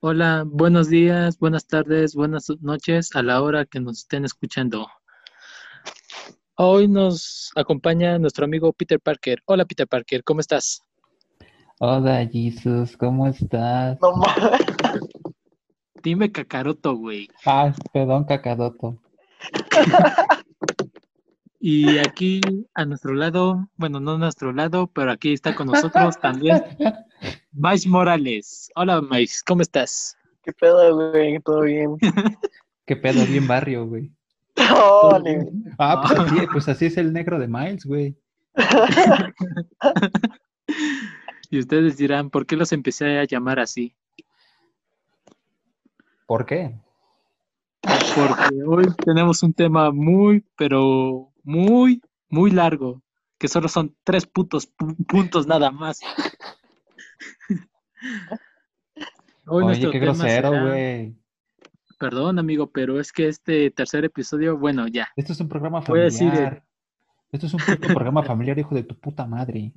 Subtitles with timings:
[0.00, 4.86] Hola, buenos días, buenas tardes, buenas noches a la hora que nos estén escuchando.
[6.54, 9.42] Hoy nos acompaña nuestro amigo Peter Parker.
[9.44, 10.84] Hola Peter Parker, ¿cómo estás?
[11.80, 13.98] Hola Jesus, ¿cómo estás?
[14.00, 14.22] No.
[16.04, 17.26] Dime cacaroto, güey.
[17.44, 19.02] Ah, perdón, cacadoto.
[21.58, 22.40] Y aquí
[22.72, 26.62] a nuestro lado, bueno, no a nuestro lado, pero aquí está con nosotros también
[27.52, 28.70] Mais Morales.
[28.74, 30.16] Hola Mais, ¿cómo estás?
[30.42, 31.38] ¿Qué pedo, güey?
[31.40, 31.96] ¿Todo bien?
[32.86, 34.10] Qué pedo, bien barrio, güey.
[34.56, 38.16] Ni- Ah, pues así, pues así es el negro de Miles, güey.
[41.50, 43.94] Y ustedes dirán, ¿por qué los empecé a llamar así?
[46.26, 46.74] ¿Por qué?
[47.80, 53.00] Porque hoy tenemos un tema muy, pero muy, muy largo,
[53.38, 56.00] que solo son tres putos pu- puntos nada más.
[59.46, 61.14] Hoy Oye, qué grosero, será- güey.
[61.98, 65.08] Perdón, amigo, pero es que este tercer episodio, bueno, ya.
[65.16, 66.62] Esto es un programa Voy a decir, familiar.
[66.62, 66.62] eh,
[67.32, 67.60] Esto es un
[67.92, 69.72] programa familiar, hijo de tu puta madre.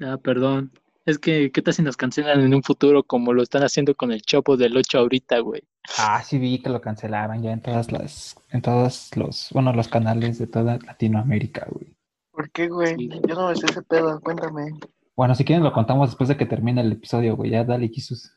[0.00, 0.72] Ah, perdón.
[1.04, 4.10] Es que, ¿qué tal si nos cancelan en un futuro como lo están haciendo con
[4.10, 5.62] el Chopo del 8 ahorita, güey?
[5.98, 9.88] Ah, sí vi que lo cancelaron ya en todas las, en todos los, bueno, los
[9.88, 11.94] canales de toda Latinoamérica, güey.
[12.30, 12.96] ¿Por qué, güey?
[12.96, 13.10] Sí.
[13.28, 14.72] Yo no me sé ese pedo, cuéntame.
[15.16, 17.50] Bueno, si quieren lo contamos después de que termine el episodio, güey.
[17.50, 18.32] Ya dale, Jesus.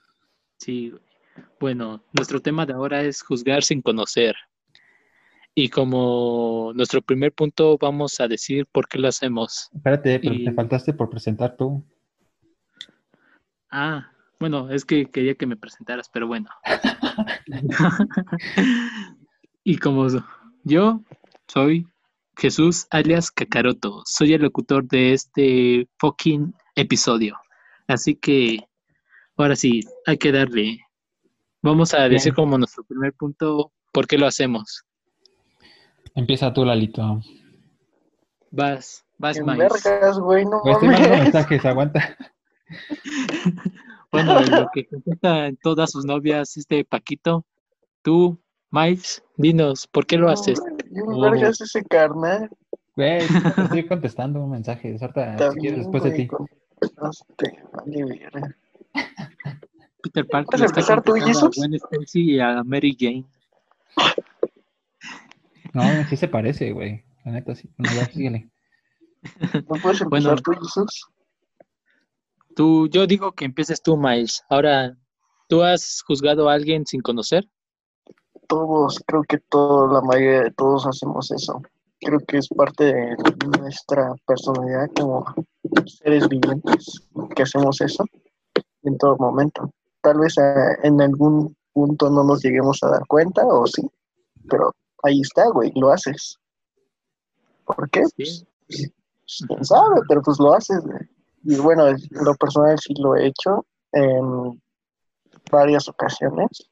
[0.60, 1.02] Sí, güey.
[1.60, 4.36] Bueno, nuestro tema de ahora es juzgar sin conocer.
[5.56, 9.70] Y como nuestro primer punto, vamos a decir por qué lo hacemos.
[9.74, 11.84] Espérate, pero Y- te faltaste por presentar tú.
[13.72, 16.50] Ah, bueno, es que quería que me presentaras, pero bueno.
[19.64, 20.08] y como
[20.64, 21.02] yo
[21.48, 21.88] soy
[22.38, 27.36] Jesús alias Kakaroto, soy el locutor de este fucking episodio.
[27.88, 28.60] Así que
[29.36, 30.80] ahora sí, hay que darle.
[31.62, 34.84] Vamos a decir como nuestro primer punto por qué lo hacemos.
[36.16, 37.22] Empieza tú, Lalito.
[38.52, 41.34] Vas, vas, vergas, güey, no Güey, estoy mandando mames.
[41.34, 42.18] mensajes, aguanta.
[44.10, 47.46] Bueno, en lo que contesta en todas sus novias este Paquito,
[48.02, 48.40] tú,
[48.72, 50.62] Miles, dinos, ¿por qué lo haces?
[51.06, 51.20] Oh.
[51.22, 52.50] vergas ese carnal.
[52.96, 53.20] Güey,
[53.58, 54.96] estoy contestando un mensaje.
[55.00, 56.28] Ahorita, si quieres, después de ti.
[56.28, 56.48] con-
[57.74, 58.56] Vale, verga.
[60.04, 61.50] Peter Parker ¿Vas a le está empezar tú, a?
[61.56, 63.26] Gwen Stacy y a Mary Jane.
[65.74, 67.04] No, sí se parece, güey.
[67.26, 67.70] La neta, sí.
[67.78, 68.50] Bueno, ya, síguele.
[69.70, 70.42] ¿No puedes empezar Bueno.
[70.42, 71.08] tú, Jesús?
[72.56, 74.44] Tú, yo digo que empieces tú, Miles.
[74.50, 74.98] Ahora,
[75.48, 77.48] ¿tú has juzgado a alguien sin conocer?
[78.48, 81.62] Todos, creo que todos, la mayoría de todos hacemos eso.
[82.00, 83.16] Creo que es parte de
[83.60, 85.26] nuestra personalidad como
[85.86, 88.04] seres vivientes que hacemos eso
[88.84, 89.72] en todo momento.
[90.02, 93.90] Tal vez eh, en algún punto no nos lleguemos a dar cuenta o sí,
[94.50, 94.74] pero
[95.04, 96.38] ahí está, güey, lo haces.
[97.66, 98.04] ¿Por qué?
[98.06, 98.46] Sí.
[98.68, 98.94] Pues,
[99.48, 101.00] quién sabe, pero pues lo haces, güey.
[101.44, 104.62] Y bueno, en lo personal sí lo he hecho en
[105.52, 106.70] varias ocasiones,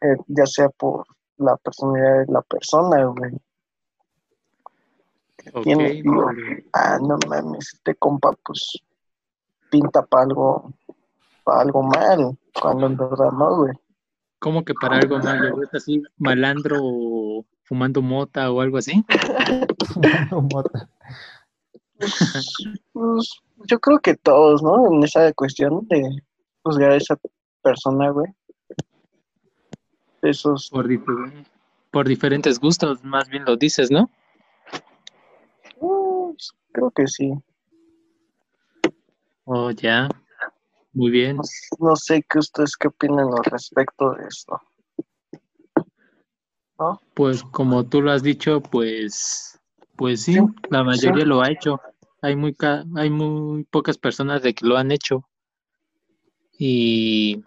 [0.00, 1.04] eh, ya sea por
[1.36, 3.32] la personalidad de la persona, güey.
[5.52, 6.64] Ok, Tiene, digo, vale.
[6.72, 8.78] ah, no mames, este compa, pues,
[9.70, 10.72] pinta para algo,
[11.44, 13.72] para algo mal, cuando en verdad no, güey.
[14.38, 15.62] ¿Cómo que para algo malo?
[15.62, 19.04] ¿Es así malandro o fumando mota o algo así?
[19.92, 20.88] Fumando mota.
[21.98, 22.32] Pues,
[22.92, 24.94] pues, yo creo que todos, ¿no?
[24.94, 26.22] En esa cuestión de
[26.62, 27.18] juzgar a esa
[27.62, 28.32] persona, güey.
[30.22, 30.70] Esos,
[31.90, 34.10] por diferentes gustos, más bien lo dices, ¿no?
[36.40, 37.32] Pues, creo que sí.
[39.44, 40.08] Oh, ya.
[40.92, 41.36] Muy bien.
[41.36, 41.42] No,
[41.80, 44.60] no sé qué ustedes qué opinan al respecto de esto.
[47.14, 49.60] Pues como tú lo has dicho, pues,
[49.96, 50.40] pues sí, Sí,
[50.70, 51.28] la mayoría sí.
[51.28, 51.78] lo ha hecho.
[52.22, 55.28] Hay muy, ca- hay muy pocas personas de que lo han hecho.
[56.58, 57.42] Y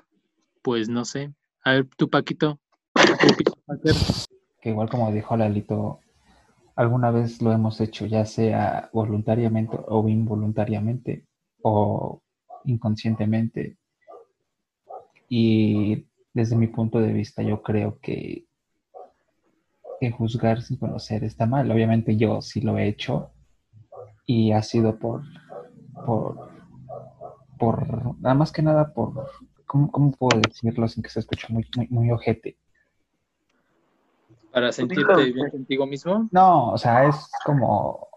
[0.61, 1.33] pues no sé.
[1.63, 2.59] A ver, tú, Paquito.
[2.93, 3.95] tú, Parker,
[4.61, 5.99] Que igual como dijo Lalito,
[6.75, 11.27] alguna vez lo hemos hecho, ya sea voluntariamente o involuntariamente
[11.61, 12.21] o
[12.65, 13.77] inconscientemente.
[15.29, 18.45] Y desde mi punto de vista, yo creo que,
[20.17, 21.71] juzgar sin conocer está mal.
[21.71, 23.31] Obviamente yo sí lo he hecho
[24.25, 25.23] y ha sido por,
[26.05, 26.49] por,
[27.57, 29.29] por, nada más que nada por,
[29.65, 32.57] ¿cómo, cómo puedo decirlo sin que se escuche muy, muy, muy ojete?
[34.53, 36.29] Para sentirte bien contigo mismo.
[36.31, 38.07] No, o sea, es como.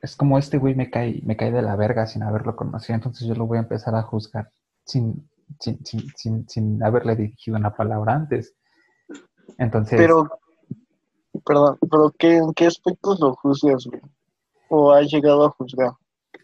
[0.00, 3.26] Es como este güey me cae, me cae de la verga sin haberlo conocido, entonces
[3.26, 4.50] yo lo voy a empezar a juzgar
[4.84, 5.28] sin,
[5.60, 8.54] sin, sin, sin, sin haberle dirigido una palabra antes.
[9.56, 10.28] Entonces, Pero,
[11.44, 14.02] perdón, pero ¿qué, ¿en qué aspectos lo juzgas, güey?
[14.68, 15.92] ¿O has llegado a juzgar?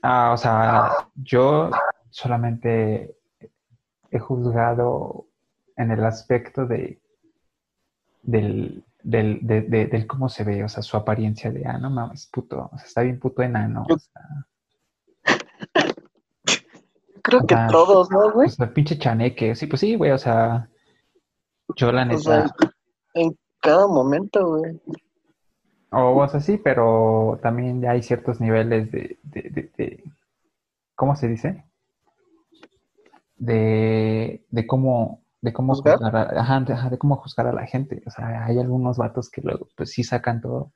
[0.03, 1.71] ah, o sea, yo
[2.11, 3.15] solamente
[4.11, 5.27] he juzgado
[5.77, 7.01] en el aspecto de
[8.23, 11.91] del, del, de- de- del cómo se ve, o sea, su apariencia de, ah, no
[11.91, 14.47] mames, puto, o sea, está bien puto enano, o sea,
[17.23, 18.49] Creo que todos, ¿no, o güey?
[18.49, 20.69] sea, pinche chaneque, sí, pues sí, güey, o sea,
[21.77, 22.47] yo la O neta, sea,
[23.15, 24.81] en cada momento, güey.
[25.93, 30.05] o, o sea, sí, pero también hay ciertos niveles de, de, de- de-
[30.95, 31.65] ¿cómo se dice?
[33.37, 35.99] De, de cómo, de cómo ¿Juzgar?
[35.99, 38.03] juzgar a, ajá, de, ajá, de cómo juzgar a la gente.
[38.07, 40.73] O sea, hay algunos vatos que luego, pues sí sacan todo.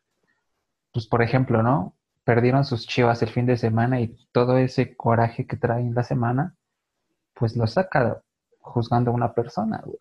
[0.93, 1.95] Pues, por ejemplo, ¿no?
[2.25, 6.55] Perdieron sus chivas el fin de semana y todo ese coraje que traen la semana,
[7.35, 8.23] pues lo saca
[8.61, 9.99] juzgando a una persona, güey.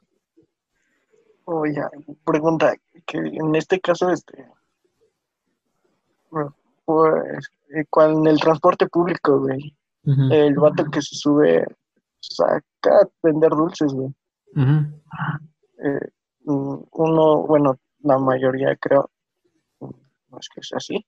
[1.46, 1.82] Oye,
[2.24, 2.74] pregunta,
[3.06, 4.48] que en este caso, este,
[6.86, 9.76] pues, eh, en el transporte público, güey,
[10.06, 11.66] el vato que se sube,
[12.22, 14.14] saca a vender dulces, güey.
[14.56, 16.00] Eh,
[16.46, 19.10] mm, uno, bueno, la mayoría creo,
[19.80, 21.06] no es que sea así,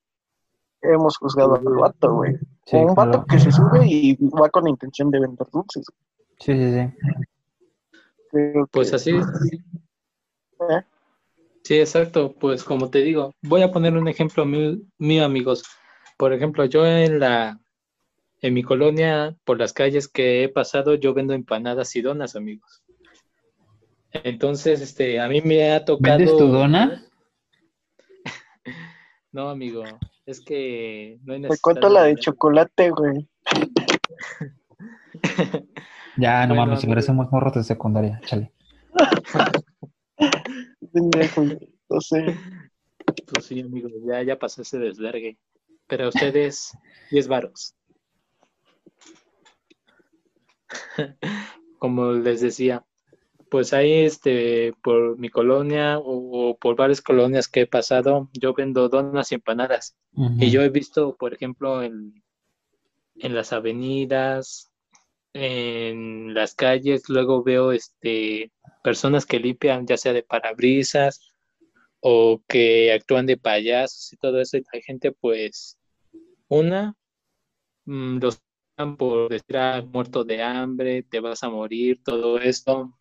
[0.81, 2.35] hemos juzgado al vato, güey.
[2.65, 3.25] Sí, un vato claro.
[3.27, 5.85] que se sube y va con la intención de vender dulces.
[6.39, 6.93] Sí, sí, sí.
[8.31, 10.81] Creo Pues que- así, ¿eh?
[11.63, 12.33] sí, exacto.
[12.39, 15.63] Pues como te digo, voy a poner un ejemplo mío, mío, amigos.
[16.17, 17.59] Por ejemplo, yo en la,
[18.41, 22.83] en mi colonia, por las calles que he pasado, yo vendo empanadas y donas, amigos.
[24.23, 26.17] Entonces, este, a mí me ha tocado.
[26.17, 27.01] ¿Vendes tu dona?
[29.31, 29.83] No, amigo,
[30.25, 33.27] es que no hay necesidad cuento la de chocolate, güey.
[36.17, 38.51] Ya, no Bueno, mames, si parecemos morros de secundaria, chale.
[41.89, 42.37] No sé.
[43.33, 45.37] Pues sí, amigo, ya, ya pasó ese desvergue.
[45.87, 46.77] Pero ustedes,
[47.11, 47.75] 10 varos.
[51.79, 52.83] Como les decía,
[53.55, 58.53] pues ahí este, por mi colonia o, o por varias colonias que he pasado, yo
[58.53, 59.95] vendo donas y empanadas.
[60.37, 62.21] Y yo he visto, por ejemplo, en,
[63.15, 64.73] en las avenidas,
[65.31, 68.51] en las calles, luego veo este,
[68.83, 71.21] personas que limpian, ya sea de parabrisas
[72.01, 75.77] o que actúan de payasos y todo eso, y la gente, pues,
[76.49, 76.93] una,
[77.85, 78.41] mm, los
[78.97, 82.93] por decir, ah, muerto de hambre, te vas a morir, todo esto,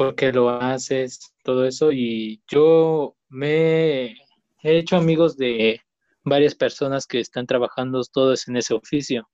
[0.00, 1.34] ¿por qué lo haces?
[1.44, 4.06] Todo eso, y yo me
[4.62, 5.82] he hecho amigos de
[6.24, 9.28] varias personas que están trabajando todos en ese oficio.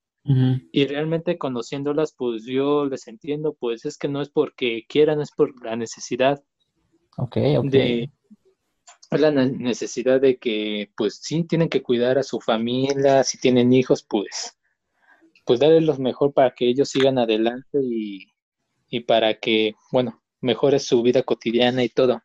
[0.72, 5.30] Y realmente conociéndolas, pues yo les entiendo, pues es que no es porque quieran, es
[5.30, 6.42] por la necesidad
[7.18, 7.72] Ok, ok.
[7.72, 8.10] de
[9.10, 13.38] es la ne- necesidad de que pues sí tienen que cuidar a su familia, si
[13.38, 14.56] tienen hijos, pues
[15.46, 18.32] pues darles lo mejor para que ellos sigan adelante y,
[18.90, 22.22] y para que, bueno, mejore su vida cotidiana y todo.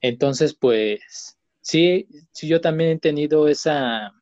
[0.00, 4.12] Entonces, pues sí, sí yo también he tenido esa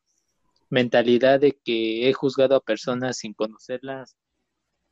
[0.68, 4.16] mentalidad de que he juzgado a personas sin conocerlas,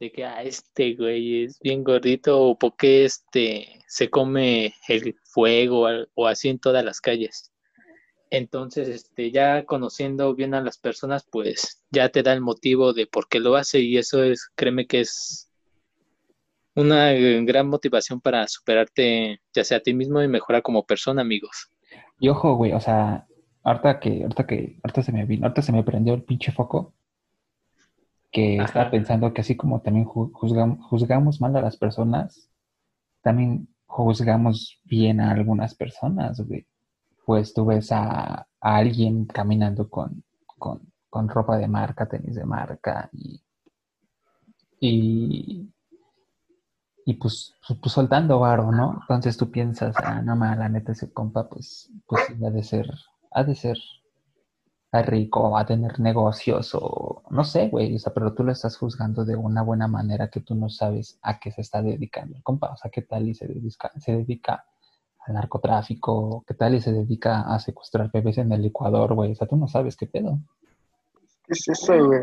[0.00, 5.16] de que ah, este güey es bien gordito o por qué este se come el
[5.24, 7.50] fuego o así en todas las calles.
[8.30, 13.06] Entonces, este, ya conociendo bien a las personas, pues ya te da el motivo de
[13.06, 15.50] por qué lo hace y eso es, créeme que es
[16.74, 21.22] una eh, gran motivación para superarte, ya sea a ti mismo y mejorar como persona,
[21.22, 21.70] amigos.
[22.18, 23.26] Y ojo, güey, o sea,
[23.62, 26.94] ahorita que, ahorita que, ahorita se me vino, ahorita se me prendió el pinche foco,
[28.32, 28.64] que Ajá.
[28.66, 32.50] estaba pensando que así como también ju- juzgam- juzgamos mal a las personas,
[33.22, 36.66] también juzgamos bien a algunas personas, güey.
[37.24, 42.44] Pues tú ves a, a alguien caminando con, con, con ropa de marca, tenis de
[42.44, 43.40] marca y,
[44.80, 45.68] y,
[47.04, 48.98] y pues, pues, pues soltando varo, ¿no?
[49.02, 52.90] Entonces tú piensas, ah, no ma, la neta ese compa, pues, pues ha de ser,
[53.30, 53.78] ha de ser
[55.02, 58.76] rico, va a tener negocios o no sé, güey, o sea, pero tú lo estás
[58.76, 62.42] juzgando de una buena manera que tú no sabes a qué se está dedicando el
[62.42, 64.64] compa, o sea, qué tal y se dedica, se dedica
[65.26, 69.34] al narcotráfico, qué tal y se dedica a secuestrar bebés en el Ecuador, güey, o
[69.34, 70.38] sea, tú no sabes qué pedo.
[71.44, 72.22] ¿Qué es eso, güey?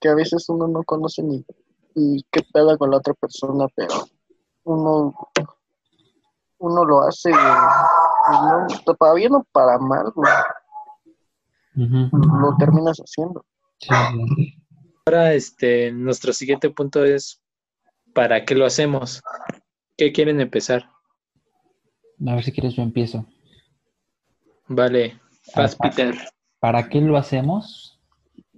[0.00, 1.44] Que a veces uno no conoce ni,
[1.98, 3.94] ni qué pedo con la otra persona, pero
[4.64, 5.14] uno,
[6.58, 7.30] uno lo hace.
[7.30, 10.32] Pues no, para bien o para mal, güey.
[11.74, 13.44] Lo terminas haciendo.
[13.78, 13.88] Sí.
[15.06, 17.40] Ahora, este, nuestro siguiente punto es
[18.14, 19.22] ¿para qué lo hacemos?
[19.96, 20.90] ¿Qué quieren empezar?
[22.26, 23.24] A ver si quieres yo empiezo.
[24.66, 25.20] Vale,
[25.54, 26.14] vas, Ah, Peter.
[26.58, 28.00] ¿Para qué lo hacemos?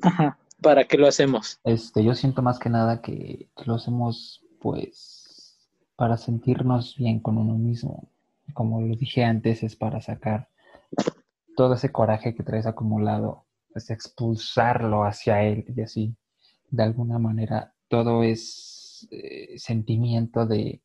[0.03, 0.39] Ajá.
[0.63, 1.59] ¿Para qué lo hacemos?
[1.65, 5.59] Este, yo siento más que nada que lo hacemos, pues,
[5.97, 8.11] para sentirnos bien con uno mismo.
[8.53, 10.49] Como lo dije antes, es para sacar
[11.57, 16.17] todo ese coraje que traes acumulado, es expulsarlo hacia él y así,
[16.71, 20.81] de alguna manera, todo es eh, sentimiento de,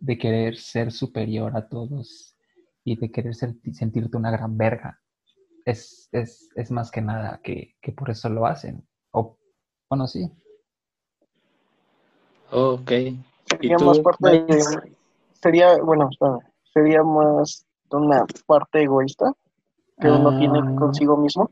[0.00, 2.36] de querer ser superior a todos
[2.84, 5.00] y de querer sentirte una gran verga.
[5.64, 8.84] Es, es, es más que nada que, que por eso lo hacen.
[10.06, 10.30] Sí.
[12.52, 12.90] Ok.
[13.46, 14.64] Sería tú, más parte de,
[15.42, 16.08] sería, bueno,
[16.72, 19.32] sería más una parte egoísta
[20.00, 20.76] que uno tiene Ah.
[20.78, 21.50] consigo mismo.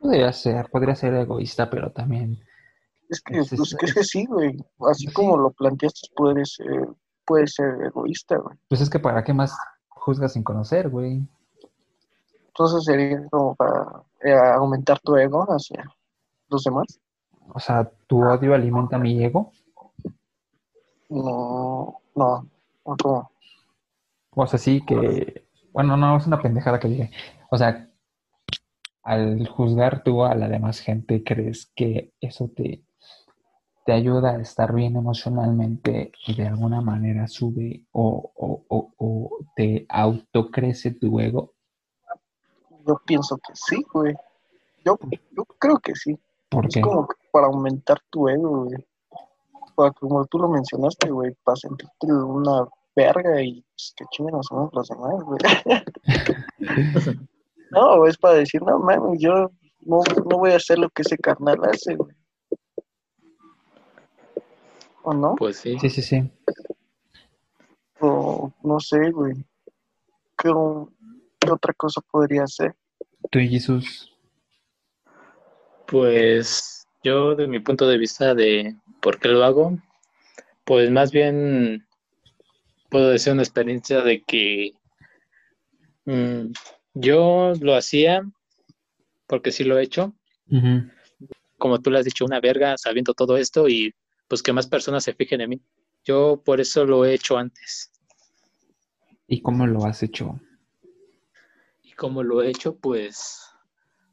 [0.00, 2.38] Podría ser, podría ser egoísta, pero también
[3.08, 4.56] Es que, Es- pues, es- que es que sí, güey.
[4.88, 5.12] Así Sí.
[5.12, 6.88] como lo planteaste, puede ser,
[7.26, 8.56] puede ser egoísta, güey.
[8.68, 9.52] Pues es que para qué más
[9.88, 11.26] juzgas sin conocer, güey.
[12.48, 15.84] Entonces sería como para eh, aumentar tu ego hacia
[16.50, 17.00] los demás.
[17.48, 19.52] O sea, tu odio alimenta mi ego.
[21.08, 22.48] No, no,
[22.86, 23.30] no.
[24.30, 27.10] O sea, sí que, bueno, no, es una pendejada que dije.
[27.50, 27.88] O sea,
[29.02, 32.84] al juzgar tú a la demás gente, crees que eso te,
[33.86, 39.38] te ayuda a estar bien emocionalmente y de alguna manera sube o, o, o, o
[39.56, 41.54] te autocrece tu ego.
[42.86, 44.14] Yo pienso que sí, güey.
[44.84, 44.98] Yo,
[45.32, 46.18] yo creo que sí.
[46.48, 46.80] ¿Por Es qué?
[46.80, 48.86] como que para aumentar tu ego, güey.
[49.74, 54.54] Para, como tú lo mencionaste, güey, para sentirte una verga y pues, que a su
[54.54, 55.38] madre los demás, güey.
[57.70, 61.16] no, es para decir, no mames, yo no, no voy a hacer lo que ese
[61.16, 62.14] carnal hace, güey.
[65.02, 65.34] ¿O no?
[65.36, 65.78] Pues sí.
[65.80, 66.30] Sí, sí, sí.
[68.00, 69.34] O no sé, güey.
[70.36, 70.52] ¿Qué,
[71.38, 72.74] qué otra cosa podría hacer?
[73.30, 74.14] Tú y Jesús.
[75.86, 79.78] Pues yo, de mi punto de vista de por qué lo hago,
[80.64, 81.86] pues más bien
[82.90, 84.72] puedo decir una experiencia de que
[86.04, 86.52] mm,
[86.94, 88.22] yo lo hacía
[89.26, 90.12] porque sí lo he hecho,
[91.56, 93.94] como tú le has dicho, una verga sabiendo todo esto y
[94.26, 95.60] pues que más personas se fijen en mí.
[96.04, 97.92] Yo por eso lo he hecho antes.
[99.28, 100.40] ¿Y cómo lo has hecho?
[101.82, 103.49] Y como lo he hecho, pues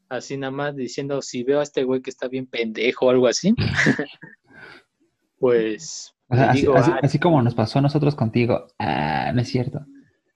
[0.09, 3.27] así nada más diciendo, si veo a este güey que está bien pendejo o algo
[3.27, 3.53] así,
[5.39, 8.67] pues O sea, le así, digo, así- "Ah, así como nos pasó a nosotros contigo.
[8.79, 9.79] Ah, no es cierto.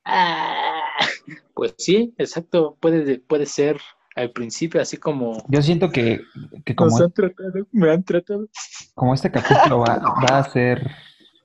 [0.06, 0.82] Ah,
[1.54, 3.80] pues sí, exacto, puede, puede ser
[4.16, 6.22] al principio así como Yo siento que,
[6.66, 8.48] que como, nos han tratado, me han tratado.
[8.94, 10.86] como este capítulo va, va a ser,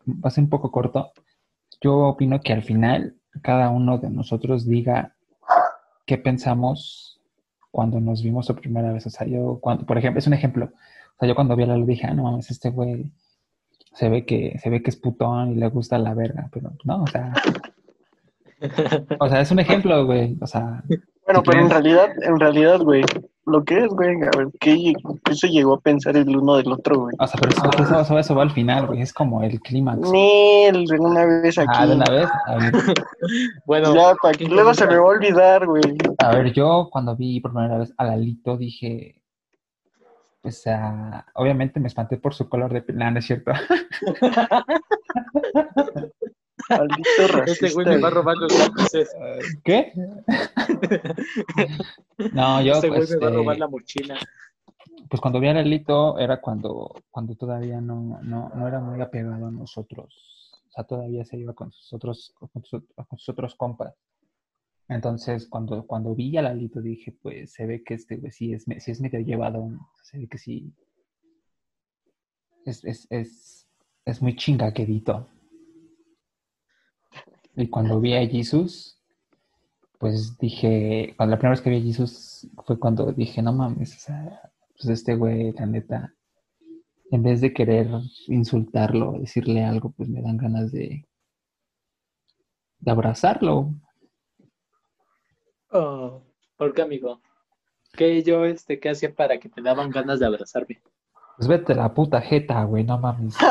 [0.06, 1.12] va a ser un poco corto,
[1.80, 5.14] yo opino que al final cada uno de nosotros diga
[6.06, 7.16] qué pensamos
[7.76, 9.04] cuando nos vimos por primera vez.
[9.04, 10.64] O sea, yo, cuando, por ejemplo, es un ejemplo.
[10.64, 13.04] O sea, yo cuando vi a Lalo dije, ah, no mames, este güey
[13.92, 17.02] se ve que, se ve que es putón y le gusta la verga, pero no,
[17.02, 17.35] o sea,
[19.21, 20.38] o sea, es un ejemplo, güey.
[20.40, 20.83] O sea,
[21.26, 23.04] Bueno, ¿Tú pero en realidad, en realidad, güey,
[23.47, 24.93] lo que es, güey, a ver, ¿qué,
[25.25, 27.15] qué se llegó a pensar el uno del otro, güey?
[27.19, 29.00] o sea, pero eso, eso, eso- eso va al final, güey.
[29.03, 30.11] Es como el clímax.
[30.11, 31.69] Nel, de una vez aquí.
[31.73, 32.29] Ah, de una vez.
[32.47, 32.73] A ver,
[33.67, 35.83] Bueno, Ya, para que ¿quién luego se me va a olvidar, güey.
[36.19, 39.23] a ver, yo cuando vi por primera vez a Lalito dije,
[40.43, 43.53] o sea, obviamente me espanté por su color de piel, no, no es cierto.
[46.69, 47.45] Maldito racista.
[47.67, 49.15] este güey me va a robar los lápices.
[49.65, 49.93] ¿Qué?
[52.33, 54.19] No, yo Este güey pues, me va a eh, robar la mochila.
[55.09, 59.47] pues cuando vi a Lalito era cuando, cuando todavía no, no, no era muy apegado
[59.47, 60.53] a nosotros.
[60.69, 63.95] O sea, todavía se iba con sus otros, con sus, con sus otros compas.
[64.89, 68.67] Entonces, cuando, cuando vi a Lalito dije, pues se ve que este güey sí es,
[68.69, 69.69] me- sí es medio llevado,
[70.03, 70.73] se ve que sí
[72.65, 73.69] es, es, es,
[74.05, 75.29] es muy chingaquedito.
[77.57, 79.01] Y cuando vi a Jesus,
[79.99, 83.97] pues dije, cuando la primera vez que vi a Jesus fue cuando dije, no mames,
[83.97, 86.15] o sea, pues este güey, la neta,
[87.11, 87.89] en vez de querer
[88.29, 91.07] insultarlo, decirle algo, pues me dan ganas de,
[92.81, 93.75] de abrazarlo.
[95.71, 96.23] Oh,
[96.59, 97.21] ¿por qué, amigo?
[97.95, 100.83] ¿Qué yo, este, qué hacía para que te daban ganas de abrazarme?
[101.39, 103.35] Pues vete la puta jeta, güey, no mames.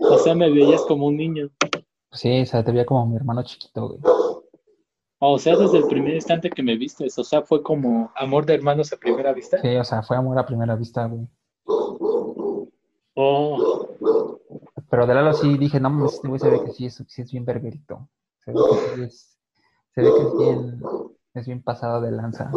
[0.00, 1.50] O sea, me veías como un niño.
[2.12, 4.00] Sí, o sea, te veía como mi hermano chiquito, güey.
[5.20, 8.54] O sea, desde el primer instante que me viste, o sea, fue como amor de
[8.54, 9.60] hermanos a primera vista.
[9.60, 11.26] Sí, o sea, fue amor a primera vista, güey.
[13.14, 13.88] Oh,
[14.88, 17.22] Pero de Lalo sí dije, no, mames, este güey se ve que sí es, sí
[17.22, 18.08] es bien verguerito.
[18.44, 19.38] Se ve que sí es,
[19.92, 20.80] se ve que es bien,
[21.34, 22.52] es bien pasado de lanza.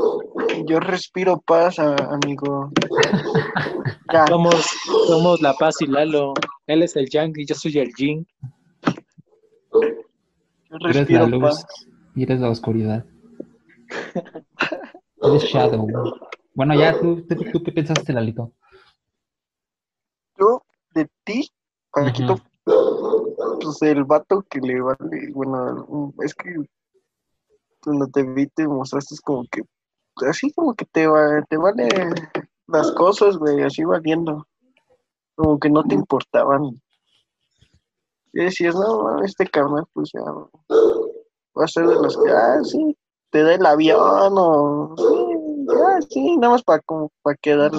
[0.67, 2.70] Yo respiro paz, amigo.
[4.27, 4.65] Somos,
[5.08, 6.34] somos La Paz y Lalo.
[6.67, 8.27] Él es el Yang y yo soy el Jin.
[10.80, 11.66] Eres la luz paz.
[12.16, 13.06] y eres la oscuridad.
[15.22, 15.88] Eres Shadow.
[16.54, 18.54] Bueno, ya, ¿tú, tú, tú qué pensaste, Lalito?
[20.38, 20.63] Yo,
[20.94, 21.50] de ti,
[21.92, 26.56] Paquito, pues el vato que le vale, bueno, es que
[27.84, 29.62] cuando te vi te mostraste como que,
[30.28, 31.90] así como que te, va, te vale
[32.68, 34.48] las cosas, güey, así valiendo.
[35.36, 36.82] Como que no te importaban.
[38.34, 42.98] Y decías, no, este carnal, pues ya va a ser de los que, ah, sí,
[43.30, 47.72] te da el avión o, sí, ah, sí, nada más para como, para quedar,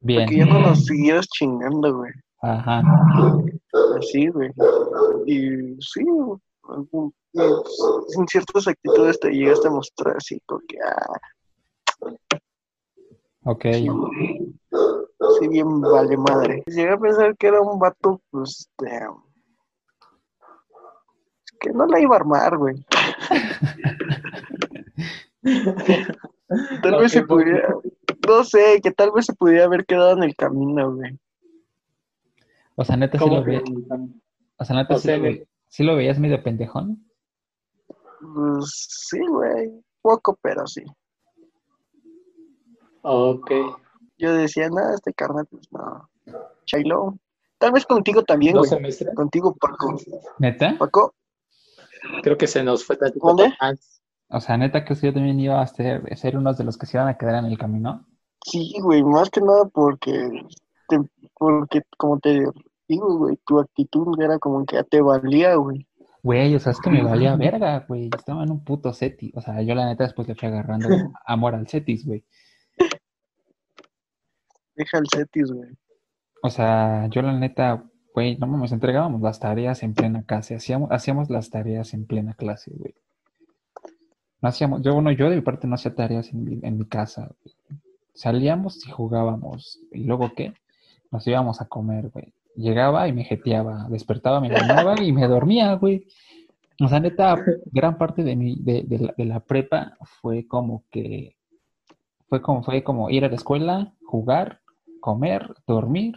[0.00, 0.28] Bien.
[0.28, 2.12] que ya no nos siguieras chingando, güey.
[2.42, 2.82] Ajá.
[3.98, 4.50] Así, güey.
[5.26, 6.04] Y sí,
[6.68, 12.10] algún- y, pues, en ciertas actitudes te llegaste a mostrar así, porque, ah,
[13.44, 13.64] Ok.
[13.72, 13.88] sí,
[15.40, 16.62] sí, bien vale madre.
[16.66, 19.06] Llegué a pensar que era un vato, pues, este,
[21.62, 22.84] que no la iba a armar, güey.
[26.82, 27.74] Tal vez se pudiera,
[28.28, 31.18] no sé, que tal vez se pudiera haber quedado en el camino, güey.
[32.76, 33.50] O sea, neta sí ¿Cómo lo que?
[33.52, 33.62] ve.
[34.56, 37.06] O sea, neta O sí, sea, lo, ve- sí lo veías medio pendejón.
[38.20, 38.70] Pues
[39.08, 39.70] sí, güey.
[40.00, 40.82] Poco, pero sí.
[43.02, 43.50] Ok.
[44.18, 46.08] Yo decía, nada, este carnal, pues no.
[46.66, 47.16] Chailo.
[47.58, 48.70] Tal vez contigo también, güey.
[49.14, 49.96] Contigo, Paco.
[50.38, 50.76] ¿Neta?
[50.78, 51.14] Paco,
[52.22, 53.34] Creo que se nos fue tantito.
[54.28, 56.96] O sea, neta que usted también iba a ser, ser uno de los que se
[56.96, 58.06] iban a quedar en el camino.
[58.44, 60.30] sí, güey, más que nada porque,
[60.88, 61.00] te-
[61.38, 62.44] porque como te
[62.88, 65.86] digo, güey, tu actitud era como que ya te valía, güey.
[66.24, 68.04] Güey, o sea, es que me valía verga, güey.
[68.08, 69.32] Yo estaba en un puto Cetis.
[69.36, 70.88] O sea, yo la neta después le fui agarrando
[71.26, 72.24] amor al Cetis, güey.
[74.74, 75.70] Deja el Cetis, güey.
[76.42, 80.54] O sea, yo la neta, güey, no mames, entregábamos las tareas en plena clase.
[80.54, 82.94] Hacíamos, hacíamos las tareas en plena clase, güey.
[84.40, 87.30] No hacíamos, yo, bueno, yo de mi parte no hacía tareas en mi, casa.
[88.12, 89.80] Salíamos y jugábamos.
[89.92, 90.52] ¿Y luego qué?
[91.10, 92.32] Nos íbamos a comer, güey.
[92.56, 93.86] Llegaba y me jeteaba.
[93.88, 96.06] Despertaba, me bañaba y me dormía, güey.
[96.80, 100.84] O sea, neta, gran parte de mi, de, de la, de la prepa fue como
[100.90, 101.36] que,
[102.28, 104.60] fue como, fue como ir a la escuela, jugar,
[105.00, 106.14] comer, dormir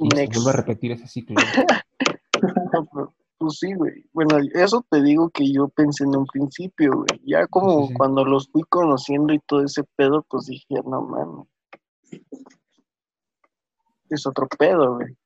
[0.00, 1.36] y se vuelve a repetir ese ciclo.
[1.36, 3.06] güey.
[3.40, 4.04] Pues sí, güey.
[4.12, 7.22] Bueno, eso te digo que yo pensé en un principio, güey.
[7.24, 7.94] Ya como Sí, sí.
[7.94, 11.46] cuando los fui conociendo y todo ese pedo, pues dije, no mames.
[14.10, 15.16] Es otro pedo, güey.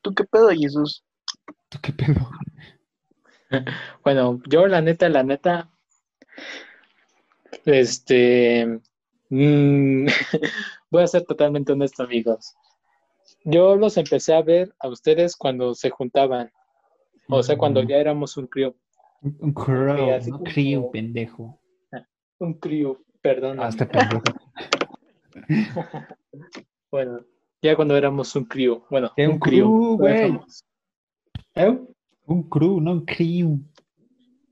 [0.00, 1.04] ¿Tú qué pedo, Jesús?
[1.68, 2.28] ¿Tú qué pedo?
[4.02, 5.70] Bueno, yo la neta, la neta,
[7.66, 8.80] este,
[9.28, 10.06] mm,
[10.90, 12.54] voy a ser totalmente honesto, amigos.
[13.44, 16.50] Yo los empecé a ver a ustedes cuando se juntaban,
[17.28, 18.76] o sea, cuando ya éramos un crío,
[19.22, 21.58] Un un no como- crew, pendejo.
[22.38, 23.58] un crío, perdón.
[23.60, 24.22] Ah, este pendejo.
[26.90, 27.24] Bueno,
[27.62, 30.14] ya cuando éramos un crío, bueno, ¿Qué, un crew, güey?
[30.14, 30.62] éramos-
[31.54, 31.78] ¿Eh?
[32.26, 33.58] Un crew, no un crew.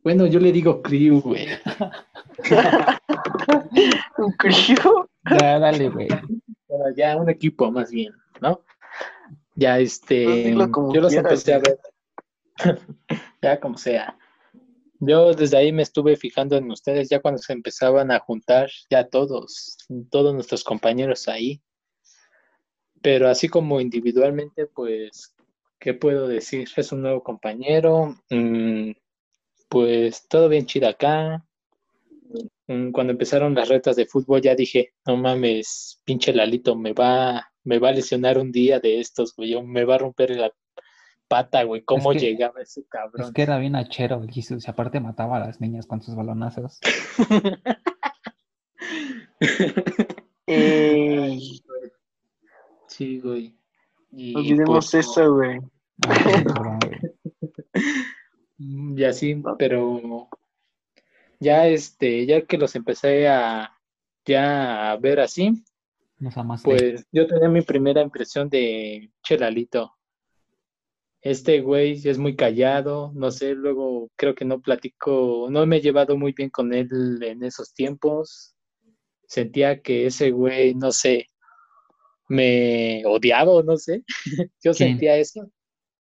[0.03, 1.46] Bueno, yo le digo crío, güey.
[4.18, 5.09] ¿Un crío?
[5.38, 6.09] Ya, dale, güey.
[6.68, 8.61] Bueno, ya un equipo más bien, ¿no?
[9.61, 11.79] Ya este, yo los quieras, empecé a ver,
[13.42, 14.16] ya como sea.
[15.01, 19.07] Yo desde ahí me estuve fijando en ustedes, ya cuando se empezaban a juntar, ya
[19.09, 19.77] todos,
[20.11, 21.61] todos nuestros compañeros ahí.
[23.03, 25.35] Pero así como individualmente, pues,
[25.79, 26.66] ¿qué puedo decir?
[26.75, 28.92] Es un nuevo compañero, mm,
[29.68, 31.46] pues todo bien chido acá.
[32.66, 37.50] Mm, Cuando empezaron las retas de fútbol ya dije, no mames, pinche Lalito, me va,
[37.64, 40.53] me va a lesionar un día de estos, güey, o me va a romper la
[41.29, 43.27] pata, güey, ¿cómo que- llegaba ese cabrón?
[43.27, 44.66] Es que era bien achero, el Jesus.
[44.66, 46.81] Y aparte mataba a las niñas con sus balonazos.
[50.46, 51.62] Ey,
[52.88, 53.55] Sí, güey.
[54.11, 55.61] Y, olvidemos pues, eso, güey.
[58.59, 60.29] Y así, pero
[61.38, 63.73] ya este, ya que los empecé a
[64.27, 65.64] ya a ver así,
[66.20, 66.70] Nos amaste.
[66.70, 69.92] pues yo tenía mi primera impresión de Chelalito.
[71.22, 75.80] Este güey es muy callado, no sé, luego creo que no platico, no me he
[75.80, 76.88] llevado muy bien con él
[77.22, 78.54] en esos tiempos.
[79.26, 81.26] Sentía que ese güey, no sé,
[82.28, 84.04] me odiaba o no sé.
[84.62, 84.74] Yo ¿Quién?
[84.74, 85.50] sentía eso.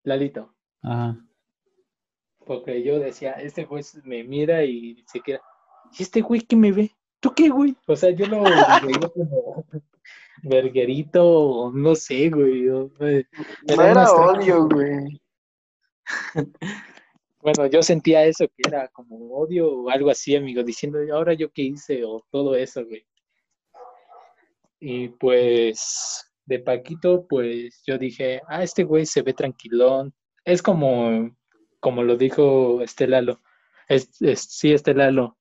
[0.03, 0.55] Lalito.
[0.81, 1.17] Ajá.
[2.45, 5.41] Porque yo decía, este güey me mira y se queda.
[5.97, 6.91] ¿Y este güey qué me ve?
[7.23, 7.73] ¿Tú qué, güey?
[7.87, 9.65] O sea, yo lo veía como
[10.43, 12.65] verguerito, no sé, güey.
[12.65, 15.21] yo, No era odio, güey.
[17.39, 21.33] Bueno, yo sentía eso, que era como odio o algo así, amigo, diciendo, "¿Y ahora
[21.33, 22.05] yo qué hice?
[22.05, 23.05] O todo eso, güey.
[24.79, 30.13] Y pues, de Paquito, pues yo dije, ah, este güey se ve tranquilón.
[30.45, 31.35] Es como,
[31.81, 33.41] como lo dijo Estelalo.
[33.89, 35.37] Es, es, sí, Estelalo.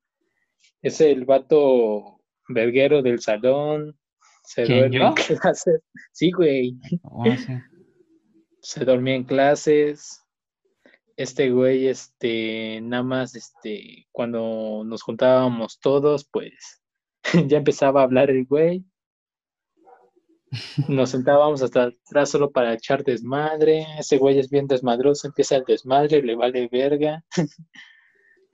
[0.83, 3.97] Es el vato verguero del salón.
[4.45, 5.07] Se ¿Quién, duerme yo?
[5.07, 5.81] en clases.
[6.12, 6.77] Sí, güey.
[7.03, 7.55] Oh, sí.
[8.61, 10.21] se dormía en clases.
[11.16, 16.83] Este güey, este, nada más, este, cuando nos juntábamos todos, pues
[17.47, 18.85] ya empezaba a hablar el güey.
[20.88, 23.87] Nos sentábamos hasta atrás solo para echar desmadre.
[23.99, 27.25] Ese güey es bien desmadroso, empieza el desmadre, le vale verga.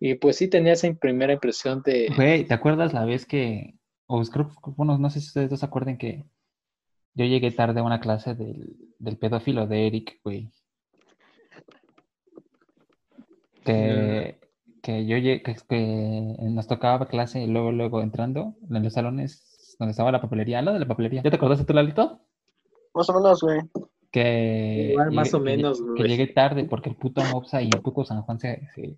[0.00, 3.74] Y pues sí tenía esa primera impresión de, Güey, ¿te acuerdas la vez que,
[4.06, 6.24] o creo, bueno, no sé si ustedes dos se acuerdan que
[7.14, 10.50] yo llegué tarde a una clase del, del pedófilo de Eric, güey.
[13.64, 14.38] Que,
[14.82, 19.76] que yo llegué, que, que nos tocaba clase y luego, luego entrando en los salones
[19.78, 21.22] donde estaba la papelería, lado de la papelería.
[21.22, 22.20] ¿Ya te acordaste tú, Lalito?
[22.94, 23.60] Más o menos, güey.
[24.10, 26.02] Que Igual, más llegué- o menos, que, güey.
[26.02, 28.96] que llegué tarde porque el puto Mopsa y el puto San Juan se, se,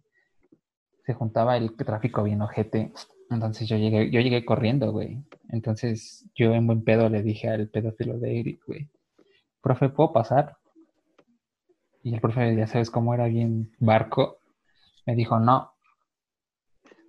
[1.10, 2.92] se juntaba el tráfico bien ojete.
[3.30, 5.18] Entonces yo llegué, yo llegué corriendo, güey.
[5.48, 8.88] Entonces yo en buen pedo le dije al pedófilo de Eric, güey,
[9.60, 10.56] profe, ¿puedo pasar?
[12.04, 14.38] Y el profe, ya sabes cómo era bien barco,
[15.04, 15.72] me dijo, no.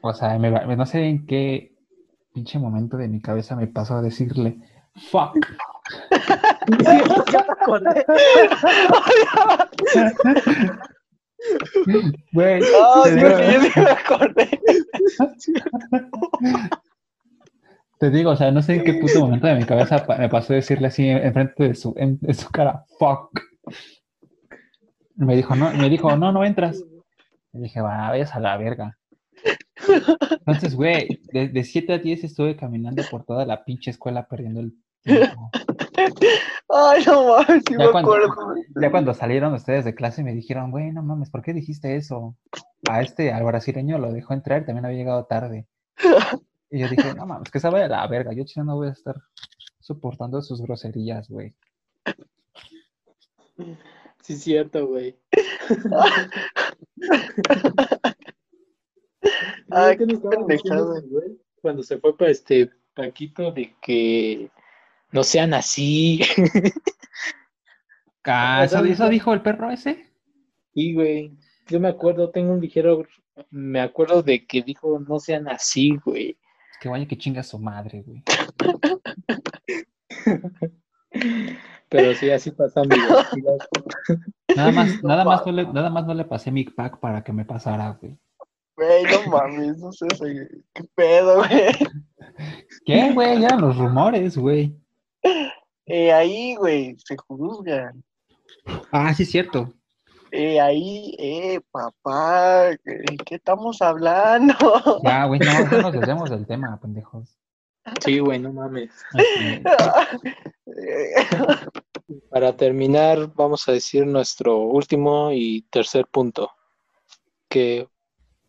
[0.02, 1.76] O sea, me va- no sé en qué
[2.34, 4.58] pinche momento de mi cabeza me pasó a decirle,
[5.12, 5.38] fuck.
[12.32, 12.62] Güey,
[13.04, 14.60] te digo- porque yo sí me acordé.
[18.00, 20.54] Te digo, o sea, no sé en qué puto momento de mi cabeza me pasó
[20.54, 23.30] a decirle así en- enfrente de su, en, en su cara, fuck.
[25.16, 26.84] Me dijo, no, me dijo, no, no entras.
[27.54, 28.98] Le dije, va, vayas a la verga.
[30.32, 34.62] Entonces, güey, de, de 7 a 10 estuve caminando por toda la pinche escuela perdiendo
[34.62, 34.74] el
[35.04, 35.52] tiempo.
[36.70, 38.46] Ay, no mames, sí Ya me cuando- acuerdo.
[38.46, 38.64] güey.
[38.82, 42.36] Ya cuando salieron ustedes de clase me dijeron, güey, no mames, ¿por qué dijiste eso?
[42.90, 45.68] A este, al brasileño lo dejó entrar, también había llegado tarde.
[46.70, 48.88] Y yo dije, no mames, que se vaya a la verga, yo chino no voy
[48.88, 49.16] a estar
[49.80, 51.54] soportando sus groserías, güey.
[54.22, 55.18] Sí, cierto, güey.
[59.70, 60.46] Ay, ¿Qué diciendo
[61.10, 61.38] güey?
[61.62, 64.50] Cuando se fue para este Paquito de que
[65.12, 66.22] no sean así.
[68.24, 70.06] ¿Eso, ¿sabes eso dijo el perro ese?
[70.74, 71.36] Y güey,
[71.68, 73.04] yo me acuerdo, tengo un ligero,
[73.50, 76.38] me acuerdo de que dijo no sean así, güey.
[76.80, 78.24] Que vaya que chinga su madre, güey.
[81.90, 83.02] Pero sí, así pasa, amigo.
[83.34, 87.00] Sí, ya- Nada más, nada más no le, nada más no le pasé mi pack
[87.00, 88.18] para que me pasara, güey.
[88.76, 90.36] Güey, no mames, no sé, güey.
[90.74, 91.72] qué pedo, güey.
[92.86, 93.40] ¿Qué, güey?
[93.40, 94.76] Ya eran los rumores, güey.
[95.86, 98.04] Eh, ahí, güey, se juzgan.
[98.92, 99.74] Ah, sí, es cierto.
[100.32, 104.56] Eh, ahí, eh, papá, ¿de qué estamos hablando?
[105.04, 107.38] Ya, güey, no, no nos desviamos del tema, pendejos.
[108.00, 108.92] Sí, güey, no mames.
[112.30, 116.52] Para terminar, vamos a decir nuestro último y tercer punto.
[117.50, 117.90] Que,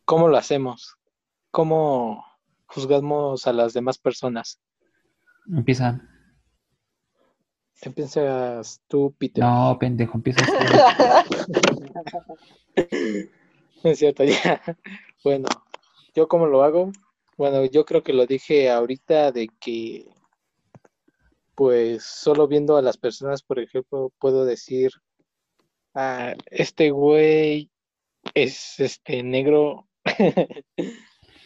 [0.04, 0.96] ¿cómo lo hacemos?
[1.50, 2.24] ¿Cómo
[2.66, 4.60] juzgamos a las demás personas?
[5.50, 6.00] empieza.
[7.82, 9.42] Empiezas tú, Peter.
[9.42, 10.52] No, pendejo, empiezas tú.
[13.84, 14.60] No es cierto, ya.
[15.24, 15.48] Bueno,
[16.14, 16.92] ¿yo cómo lo hago?
[17.36, 20.06] Bueno, yo creo que lo dije ahorita de que,
[21.54, 24.92] pues, solo viendo a las personas, por ejemplo, puedo decir,
[25.94, 27.70] ah, este güey
[28.34, 29.88] es este negro,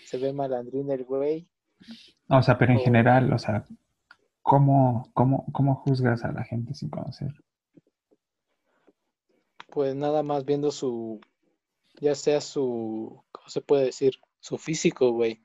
[0.04, 1.48] se ve malandrín el güey.
[2.28, 3.64] O sea, pero en O- general, o sea,
[4.46, 7.32] ¿cómo, cómo, cómo juzgas a la gente sin conocer?
[9.68, 11.20] Pues nada más viendo su,
[12.00, 14.14] ya sea su, ¿cómo se puede decir?
[14.38, 15.42] Su físico, güey.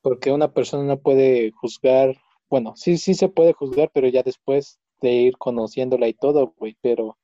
[0.00, 2.16] Porque una persona no puede juzgar,
[2.48, 6.78] bueno, sí, sí se puede juzgar, pero ya después de ir conociéndola y todo, güey,
[6.80, 7.18] pero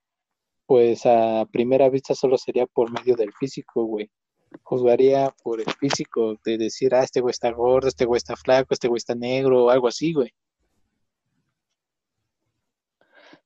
[0.67, 4.11] pues a primera vista solo sería por medio del físico, güey.
[4.65, 8.75] Juzgaría por el físico, de decir, ah, este güey está gordo, este güey está flaco,
[8.75, 10.31] este güey está negro, o algo así, güey.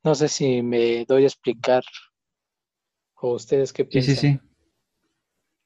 [0.07, 1.83] No sé si me doy a explicar
[3.21, 4.15] o ustedes qué Sí, piensan.
[4.15, 4.41] sí, sí.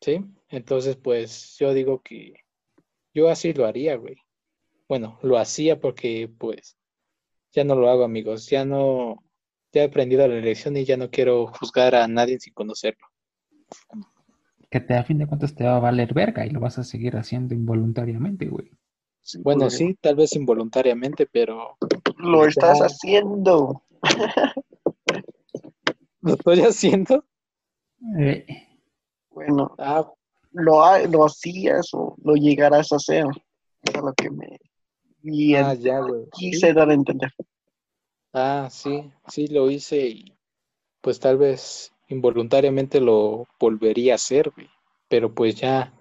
[0.01, 0.25] ¿Sí?
[0.49, 2.35] Entonces, pues yo digo que
[3.15, 4.17] yo así lo haría, güey.
[4.89, 6.77] Bueno, lo hacía porque pues
[7.53, 8.47] ya no lo hago, amigos.
[8.49, 9.25] Ya no,
[9.73, 13.07] ya he aprendido la lección y ya no quiero juzgar a nadie sin conocerlo.
[14.71, 16.85] Que te, a fin de cuentas te va a valer verga y lo vas a
[16.85, 18.71] seguir haciendo involuntariamente, güey.
[19.23, 21.77] Sí, Bueno, sí, tal vez involuntariamente, pero
[22.17, 23.83] Lo estás haciendo.
[26.23, 27.25] lo estoy haciendo.
[28.19, 28.47] Eh,
[29.31, 30.11] Bueno, Ah,
[30.53, 33.25] lo, lo hacías o lo llegarás a hacer.
[33.83, 34.59] Es a lo que me
[35.23, 36.25] bien ah, ya, güey.
[36.33, 37.33] quise dar a entender.
[38.33, 40.39] Ah, sí, sí lo hice y
[41.01, 44.69] pues tal vez involuntariamente lo volvería a hacer, güey.
[45.09, 45.93] Pero pues ya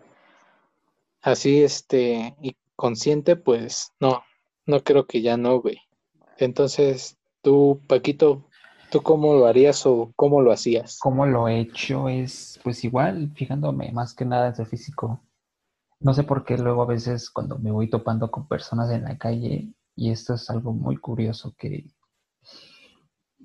[1.21, 4.23] así, este, y consciente, pues no,
[4.65, 5.77] no creo que ya no, güey.
[6.37, 7.17] Entonces,
[7.49, 8.45] tú, Paquito,
[8.91, 10.99] ¿tú cómo lo harías o cómo lo hacías?
[10.99, 12.07] ¿Cómo lo he hecho?
[12.07, 15.23] Es pues igual, fijándome más que nada en físico.
[15.99, 19.17] No sé por qué luego a veces cuando me voy topando con personas en la
[19.17, 21.87] calle, y esto es algo muy curioso que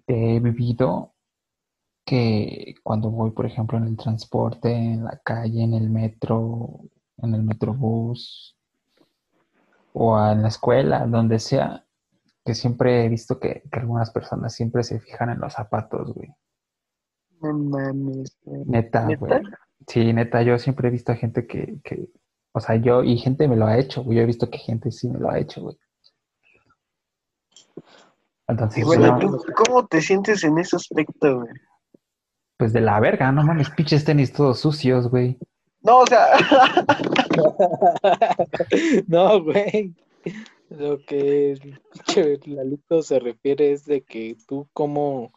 [0.07, 1.15] he vivido,
[2.05, 6.81] que cuando voy, por ejemplo, en el transporte, en la calle, en el metro,
[7.17, 8.55] en el metrobús,
[9.95, 11.84] o en la escuela, donde sea,
[12.45, 16.29] que siempre he visto que, que algunas personas siempre se fijan en los zapatos, güey.
[17.41, 18.65] No mames, güey.
[18.67, 19.19] Neta, ¿Neta?
[19.19, 19.43] güey.
[19.87, 22.09] Sí, neta, yo siempre he visto a gente que, que,
[22.53, 24.19] o sea, yo, y gente me lo ha hecho, güey.
[24.19, 25.77] Yo he visto que gente sí me lo ha hecho, güey.
[28.47, 31.55] Entonces, Y bueno, yo, ¿tú cómo te sientes en ese aspecto, güey?
[32.57, 35.37] pues de la verga, no mames, pinches tenis todos sucios, güey.
[35.83, 36.29] No, o sea,
[39.07, 39.95] No, güey.
[40.79, 41.57] Lo que
[42.47, 45.33] Lalito se refiere es de que tú cómo,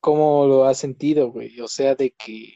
[0.00, 1.60] cómo lo has sentido, güey.
[1.60, 2.54] O sea, de que...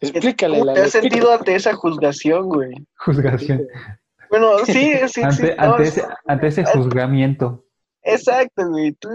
[0.00, 2.74] Explícale, ¿cómo te has sentido ante esa juzgación, güey?
[2.96, 3.66] Juzgación.
[4.28, 5.22] Bueno, sí, sí, sí.
[5.22, 7.64] Ante, no, ante ese, ante ese juzgamiento.
[8.02, 8.92] Exacto, güey.
[8.92, 9.08] Tú,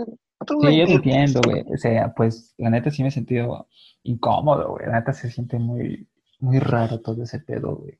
[0.45, 1.63] tú Sí, yo te entiendo, güey.
[1.71, 3.67] O sea, pues la neta sí me he sentido
[4.03, 4.87] incómodo, güey.
[4.87, 6.07] La neta se siente muy,
[6.39, 7.99] muy raro todo ese pedo, güey.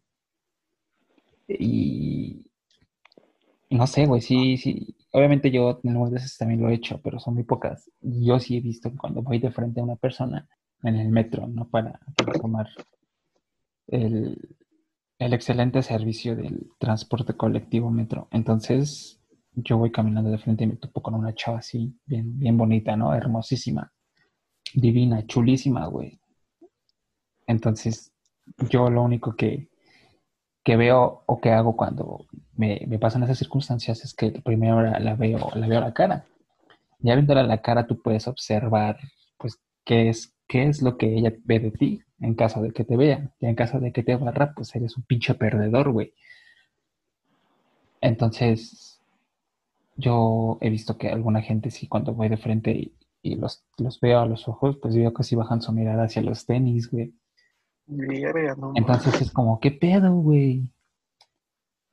[1.47, 2.45] Y
[3.71, 4.95] no sé, güey, sí, sí.
[5.13, 7.89] Obviamente yo algunas veces también lo he hecho, pero son muy pocas.
[8.01, 10.47] Yo sí he visto cuando voy de frente a una persona
[10.83, 11.67] en el metro, ¿no?
[11.69, 12.67] Para, para tomar
[13.87, 14.55] el,
[15.19, 18.27] el excelente servicio del transporte colectivo metro.
[18.31, 19.21] Entonces,
[19.53, 22.95] yo voy caminando de frente y me topo con una chava así, bien, bien bonita,
[22.95, 23.13] ¿no?
[23.13, 23.91] Hermosísima,
[24.73, 26.19] divina, chulísima, güey.
[27.47, 28.11] Entonces,
[28.69, 29.69] yo lo único que,
[30.63, 32.25] que veo o que hago cuando
[32.61, 36.25] me, me pasan esas circunstancias es que primero la, veo, la veo a la cara.
[36.99, 38.99] Ya viéndola a la cara, tú puedes observar,
[39.37, 42.83] pues, qué es, qué es lo que ella ve de ti en caso de que
[42.83, 43.31] te vea.
[43.39, 46.13] Y en caso de que te barra, pues eres un pinche perdedor, güey.
[47.99, 49.01] Entonces,
[49.95, 52.93] yo he visto que alguna gente sí cuando voy de frente y,
[53.23, 56.21] y los, los veo a los ojos, pues veo que sí bajan su mirada hacia
[56.21, 57.11] los tenis, güey.
[58.75, 60.69] Entonces es como, ¿qué pedo, güey?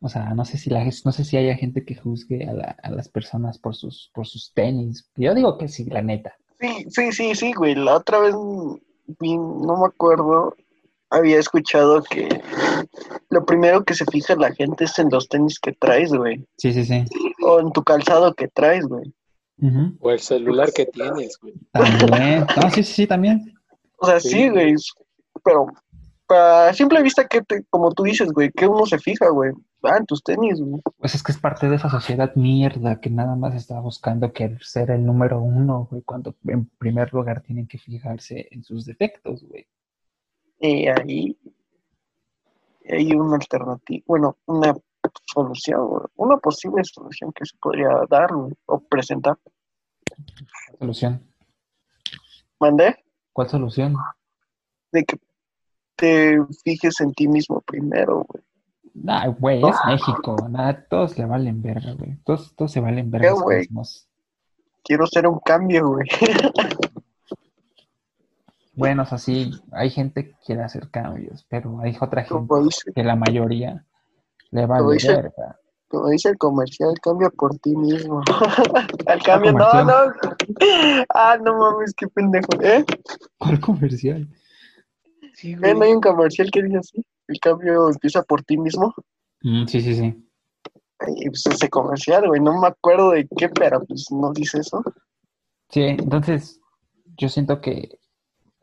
[0.01, 2.77] O sea, no sé si la, no sé si haya gente que juzgue a, la-
[2.83, 5.11] a las personas por sus, por sus tenis.
[5.17, 6.35] Yo digo que sí, la neta.
[6.61, 7.75] Sí, sí, sí, sí, güey.
[7.75, 8.35] La otra vez,
[9.19, 10.55] vi- no me acuerdo,
[11.11, 12.29] había escuchado que
[13.31, 16.45] lo primero que se fija la gente es en los tenis que traes, güey.
[16.59, 17.05] Sí, sí, sí.
[17.45, 19.13] O en tu calzado que traes, güey.
[20.01, 21.55] O el celular que tienes, güey.
[21.73, 22.47] También.
[22.57, 23.53] No, sí, sí, sí, también.
[23.99, 24.29] O sea, Sí.
[24.29, 24.75] sí, güey.
[25.43, 25.67] Pero
[26.31, 29.53] a simple vista, que te, como tú dices, güey, que uno se fija, güey.
[29.83, 30.83] Ah, en tus tenis, güey.
[30.99, 34.63] Pues es que es parte de esa sociedad mierda que nada más está buscando querer
[34.65, 39.45] ser el número uno, güey, cuando en primer lugar tienen que fijarse en sus defectos,
[39.45, 39.67] güey.
[40.59, 41.39] Y ahí
[42.89, 44.75] hay una alternativa, bueno, una
[45.27, 49.39] solución, güey, una posible solución que se podría dar güey, o presentar.
[50.79, 51.23] Solución.
[52.59, 53.95] Mandé ¿Cuál solución?
[54.91, 55.17] de que
[55.99, 58.43] te fijes en ti mismo primero, güey.
[58.95, 60.37] Nah, güey, es México.
[60.49, 62.17] Nada, todos le valen verga, güey.
[62.25, 63.35] Todos, todos se valen verga.
[64.83, 66.07] Quiero hacer un cambio, güey.
[68.75, 72.93] Bueno, o sea, sí, hay gente que quiere hacer cambios, pero hay otra gente dice,
[72.95, 73.85] que la mayoría
[74.53, 75.59] le vale dice- verga.
[75.89, 78.23] como dice el comercial, cambia por ti mismo.
[79.09, 79.93] Al cambio, no, no.
[81.13, 82.47] Ah, no mames, qué pendejo.
[82.61, 82.85] ¿Eh?
[83.37, 84.29] ¿Cuál comercial?
[85.39, 85.55] Sí.
[85.55, 87.07] ¿No hay un comercial que dice así?
[87.29, 88.93] El cambio empieza por ti mismo.
[89.43, 90.29] Mm, sí, sí, sí.
[91.15, 94.83] Y pues ese comercial, güey, no me acuerdo de qué, pero pues no dice eso.
[95.69, 96.61] Sí, entonces
[97.17, 98.01] yo siento que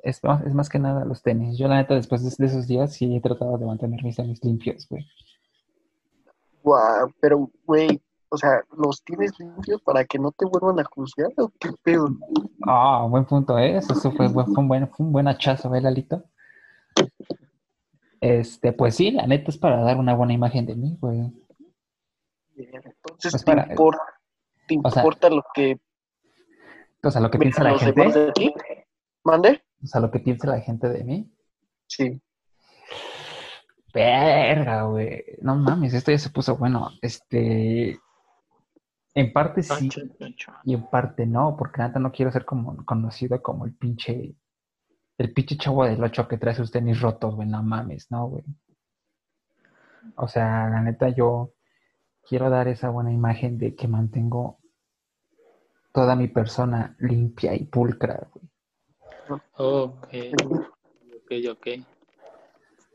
[0.04, 1.58] es más, es más que nada los tenis.
[1.58, 4.44] Yo la neta después de, de esos días sí he tratado de mantener mis tenis
[4.44, 5.08] limpios, güey.
[6.62, 11.32] Guau, pero, güey, o sea, ¿los tienes limpios para que no te vuelvan a juzgar
[11.38, 12.10] o qué pedo?
[12.68, 13.78] Ah, buen punto, ¿eh?
[13.78, 16.22] Eso fue, fue un buen, fue un buen hachazo, ¿eh, Lalito?
[18.26, 21.32] Este, pues sí, la neta es para dar una buena imagen de mí, güey.
[22.56, 23.96] Bien, Entonces, Pues
[24.66, 25.80] ¿te, o sea, importa lo que
[27.04, 28.52] O sea, lo que piensa la gente, de ti?
[29.24, 29.62] ¿Mande?
[29.84, 31.32] o sea, lo que piensa la gente de mí.
[31.86, 32.20] Sí.
[33.94, 35.24] Verga, güey.
[35.42, 36.90] No mames, esto ya se puso bueno.
[37.04, 38.00] Este,
[39.14, 39.88] en parte sí
[40.64, 44.34] y en parte no, porque neta no quiero ser como conocido como el pinche,
[45.18, 47.48] el pinche chavo del ocho que trae sus tenis rotos, güey.
[47.48, 48.44] No mames, no, güey.
[50.18, 51.54] O sea, la neta yo
[52.28, 54.60] quiero dar esa buena imagen de que mantengo
[55.92, 58.50] toda mi persona limpia y pulcra, güey.
[59.58, 60.08] Ok,
[61.16, 61.68] ok, ok.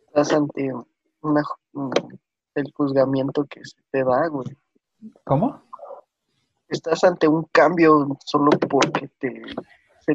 [0.07, 0.71] Estás ante
[1.23, 1.43] una,
[2.55, 4.47] el juzgamiento que se te da, güey.
[5.25, 5.63] ¿Cómo?
[6.69, 9.43] Estás ante un cambio solo porque te,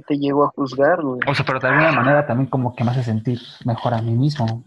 [0.02, 1.20] te llegó a juzgar, güey.
[1.28, 4.14] O sea, pero de alguna manera también como que me hace sentir mejor a mí
[4.14, 4.64] mismo.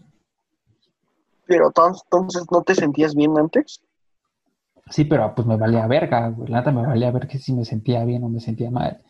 [1.45, 3.81] Pero entonces, ¿no te sentías bien antes?
[4.89, 6.49] Sí, pero pues me valía verga, güey.
[6.49, 9.01] La neta me valía ver que si me sentía bien o me sentía mal.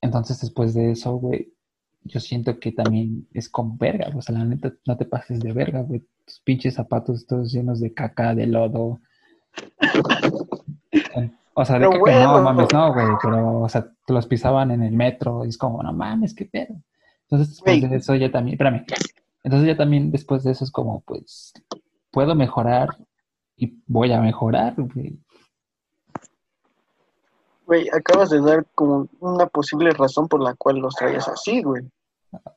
[0.00, 1.52] Entonces, después de eso, güey,
[2.04, 4.18] yo siento que también es como verga, güey.
[4.18, 6.06] O sea, la neta, no te pases de verga, güey.
[6.24, 9.00] Tus pinches zapatos todos llenos de caca, de lodo.
[11.60, 12.44] O sea, de Pero caca no, bueno.
[12.44, 13.06] mames, no, güey.
[13.20, 16.44] Pero, o sea, te los pisaban en el metro y es como, no mames, qué
[16.44, 16.76] pedo.
[17.22, 18.86] Entonces, después de eso ya también, espérame.
[19.42, 21.52] Entonces ya también después de eso es como, pues,
[22.12, 22.96] puedo mejorar
[23.56, 25.18] y voy a mejorar, güey.
[27.66, 31.82] Güey, acabas de dar como una posible razón por la cual los traías así, güey.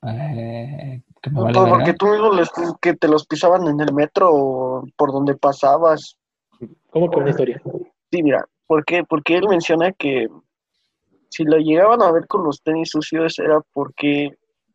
[0.03, 1.73] Eh, que me vale verga.
[1.75, 6.17] porque tú mismo les, que te los pisaban en el metro o por donde pasabas.
[6.91, 7.59] ¿Cómo que una historia?
[8.11, 9.03] Sí, mira, ¿por qué?
[9.03, 10.29] Porque él menciona que
[11.29, 14.29] si lo llegaban a ver con los tenis sucios era porque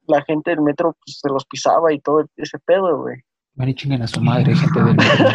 [0.06, 3.16] la gente del metro pues, se los pisaba y todo ese pedo, güey.
[3.54, 5.26] Van y chinguen a su madre, gente del metro.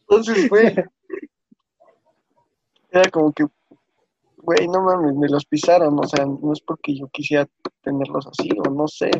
[0.00, 0.74] Entonces, güey,
[2.90, 3.46] era como que,
[4.38, 7.46] güey, no mames, me los pisaron, o sea, no es porque yo quisiera
[7.82, 9.12] tenerlos así, o no sé.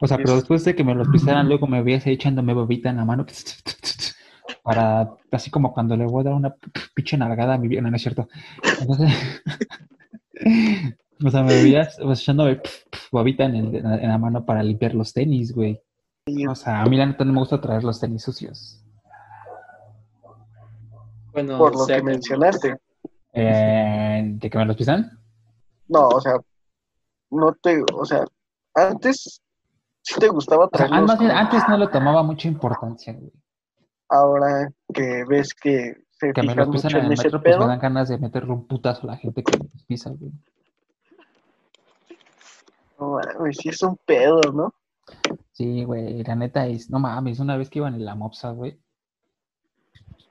[0.00, 2.54] O sea, pero Es- después de que me los pisaran, luego me veías ahí echándome
[2.54, 3.26] bobita en la mano.
[4.62, 6.54] Para, así como cuando le voy a dar una
[6.94, 8.28] pinche nalgada a mi vieja, no, no es cierto.
[8.80, 9.12] Entonces,
[11.24, 12.60] o sea, me veías pues, echándome
[13.10, 15.80] bobita en, el- en la mano para limpiar los tenis, güey.
[16.48, 18.82] O sea, a mí la neta no me gusta traer los tenis sucios.
[21.32, 22.76] Bueno, por o lo sea que mencionaste.
[23.32, 25.18] Eh, ¿De que me los pisan?
[25.88, 26.34] No, o sea,
[27.30, 28.24] no te, o sea,
[28.74, 29.40] antes
[30.02, 33.12] sí te gustaba O sea, traerlos, más bien, como antes no le tomaba mucha importancia,
[33.12, 33.30] güey.
[34.08, 37.66] Ahora que ves que se Que fijan mucho en en el ese metro, pues me
[37.66, 40.32] dan ganas de meterle un putazo a la gente que me pisa, güey.
[42.98, 44.74] No mames, sí es un pedo, ¿no?
[45.52, 48.80] Sí, güey, la neta es, no mames, una vez que iban en la Mopsa, güey,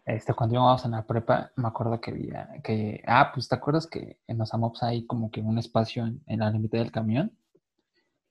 [0.05, 3.87] este, cuando íbamos en la prepa, me acuerdo que había, que, ah, pues, ¿te acuerdas
[3.87, 7.35] que en los Mopsa hay como que un espacio en, en la mitad del camión?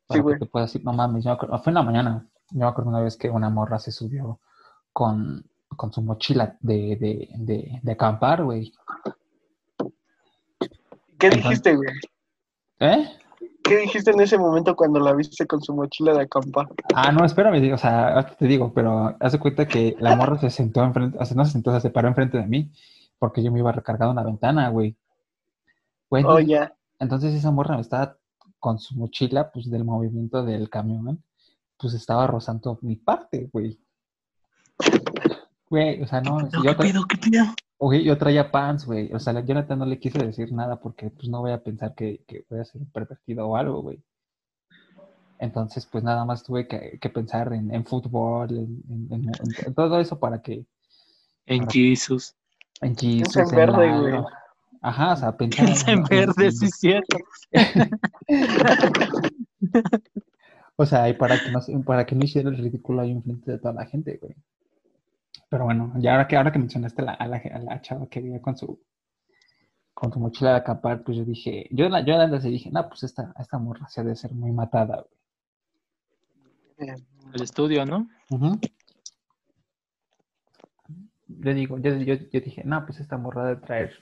[0.07, 0.37] Para güey.
[0.37, 2.67] que te puedas ir, no mames, yo me acuerdo, fue en la mañana, yo me
[2.67, 4.41] acuerdo una vez que una morra se subió
[4.95, 5.45] con,
[5.77, 8.73] con su mochila de, de, de, de acampar, güey.
[11.19, 11.91] ¿Qué dijiste, güey?
[12.81, 13.09] ¿Eh?
[13.63, 16.69] ¿Qué dijiste en ese momento cuando la viste con su mochila de acampar?
[16.95, 20.51] Ah, no, espérame, o sea, te digo, pero haz de cuenta que la morra se
[20.51, 22.71] sentó enfrente, o sea, no se sentó, o sea, se paró enfrente de mí,
[23.19, 24.97] porque yo me iba recargado en la ventana, güey.
[26.11, 26.75] Güey, Oh, entonces, ya.
[27.01, 28.17] entonces esa morra estaba
[28.61, 31.23] con su mochila, pues, del movimiento del camión,
[31.79, 33.79] pues, estaba rozando mi parte, güey.
[35.71, 37.05] Güey, o sea, no, yo, ¿Qué pedo?
[37.79, 41.11] Oye, yo traía pants, güey, o sea, la Jonathan no le quise decir nada porque,
[41.11, 44.01] pues, no voy a pensar que, que voy a ser pervertido o algo, güey.
[45.39, 49.33] Entonces, pues nada más tuve que, que pensar en, en fútbol, en, en- en-
[49.67, 50.65] en todo eso para que
[51.47, 52.35] En Jesus.
[52.81, 54.15] en Jesus, en verde, güey.
[54.81, 57.19] Ajá, o sea, pensar Piensa en verde, sí, es cierto.
[60.77, 63.53] O sea, y para que no, se- para que no hiciera el ridículo ahí enfrente
[63.53, 64.35] de toda la gente, güey.
[65.55, 68.21] Pero bueno, ya ahora que, ahora que mencionaste la- a, la, a la chava que
[68.21, 68.81] vivía con su
[69.95, 73.05] con su mochila de acampar, pues yo dije, yo, la- yo antes dije, no, pues
[73.05, 75.05] esta, esta morra se ha de ser muy matada,
[76.79, 76.99] güey.
[77.33, 78.09] El estudio, ¿no?
[78.31, 78.59] Ujú.
[81.29, 83.93] Yo digo, yo, yo, yo dije, no, pues esta morra de traer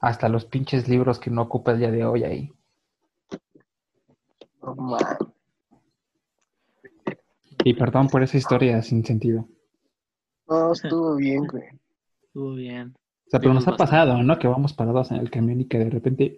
[0.00, 2.52] Hasta los pinches libros que no ocupa el día de hoy ahí.
[7.64, 9.46] Y perdón por esa historia sin sentido.
[10.48, 11.64] No, estuvo bien, güey.
[12.22, 12.94] Estuvo bien.
[13.26, 14.38] O sea, pero nos ha pasado, ¿no?
[14.38, 16.36] Que vamos parados en el camión y que de repente...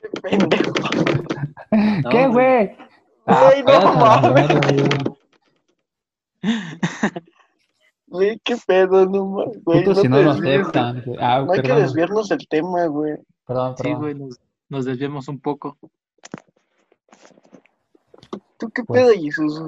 [0.00, 0.72] Qué pendejo.
[2.10, 2.76] ¿Qué, No, güey?
[3.26, 4.48] Güey, no Ah, mames.
[4.48, 4.60] verga,
[8.08, 9.62] Güey, qué pedo, no mames.
[9.64, 10.60] Güey, Puto no si no desvíes.
[10.60, 11.02] aceptan.
[11.06, 11.18] güey.
[11.20, 13.16] Ah, No hay que desviarnos del tema, güey.
[13.46, 13.98] Perdón, Sí, perdón.
[14.00, 15.78] güey, nos, nos desviamos un poco.
[18.58, 19.62] ¿Tú qué Pues- pedo, Jesús?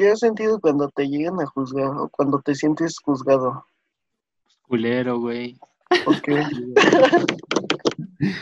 [0.00, 3.66] ¿Qué has sentido cuando te llegan a juzgar o cuando te sientes juzgado?
[4.62, 5.58] Culero, güey.
[6.06, 6.42] ¿Por qué?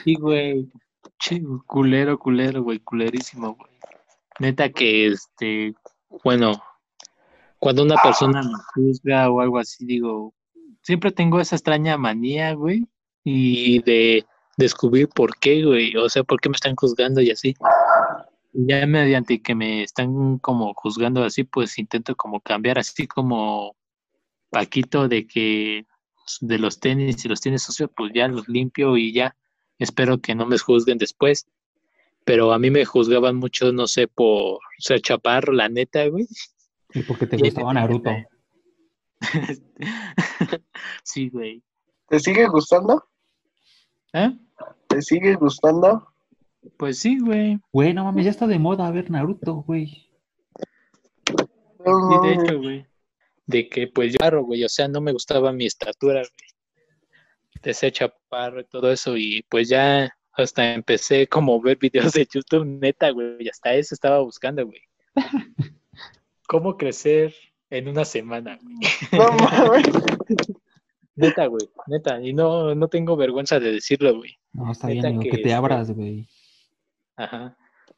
[0.04, 0.70] Sí, güey.
[1.18, 2.78] Che, culero, culero, güey.
[2.78, 3.72] Culerísimo, güey.
[4.38, 5.74] Neta que, este,
[6.22, 6.52] bueno,
[7.58, 10.32] cuando una persona me juzga o algo así, digo,
[10.82, 12.86] siempre tengo esa extraña manía, güey,
[13.24, 14.24] y de
[14.56, 15.96] descubrir por qué, güey.
[15.96, 17.56] O sea, por qué me están juzgando y así.
[18.52, 23.76] Y Ya mediante que me están como juzgando así, pues intento como cambiar, así como
[24.50, 25.86] Paquito de que
[26.40, 29.36] de los tenis y los tenis sucios, pues ya los limpio y ya.
[29.78, 31.46] Espero que no me juzguen después.
[32.24, 36.26] Pero a mí me juzgaban mucho, no sé, por ser chaparro, la neta, güey.
[36.92, 38.10] Y porque te gustaba Naruto.
[41.02, 41.62] sí, güey.
[42.08, 43.04] ¿Te sigue gustando?
[44.12, 44.36] ¿Eh?
[44.88, 46.07] ¿Te sigue gustando?
[46.76, 47.58] Pues sí, güey.
[47.72, 50.08] Güey, no mames, ya está de moda ver Naruto, güey.
[51.30, 52.86] Y de hecho, güey.
[53.46, 56.50] De que pues yo, güey, o sea, no me gustaba mi estatura, güey.
[57.62, 59.16] De ser chaparro y todo eso.
[59.16, 63.36] Y pues ya hasta empecé como a ver videos de YouTube, neta, güey.
[63.40, 64.80] Y hasta eso estaba buscando, güey.
[66.46, 67.34] ¿Cómo crecer
[67.70, 68.76] en una semana, güey?
[69.12, 69.86] No mames.
[71.18, 72.22] Neta, güey, neta.
[72.22, 74.38] Y no, no tengo vergüenza de decirlo, güey.
[74.52, 76.28] No, está Neta bien, amigo, que que te este- abras, güey.
[77.18, 77.56] Ajá.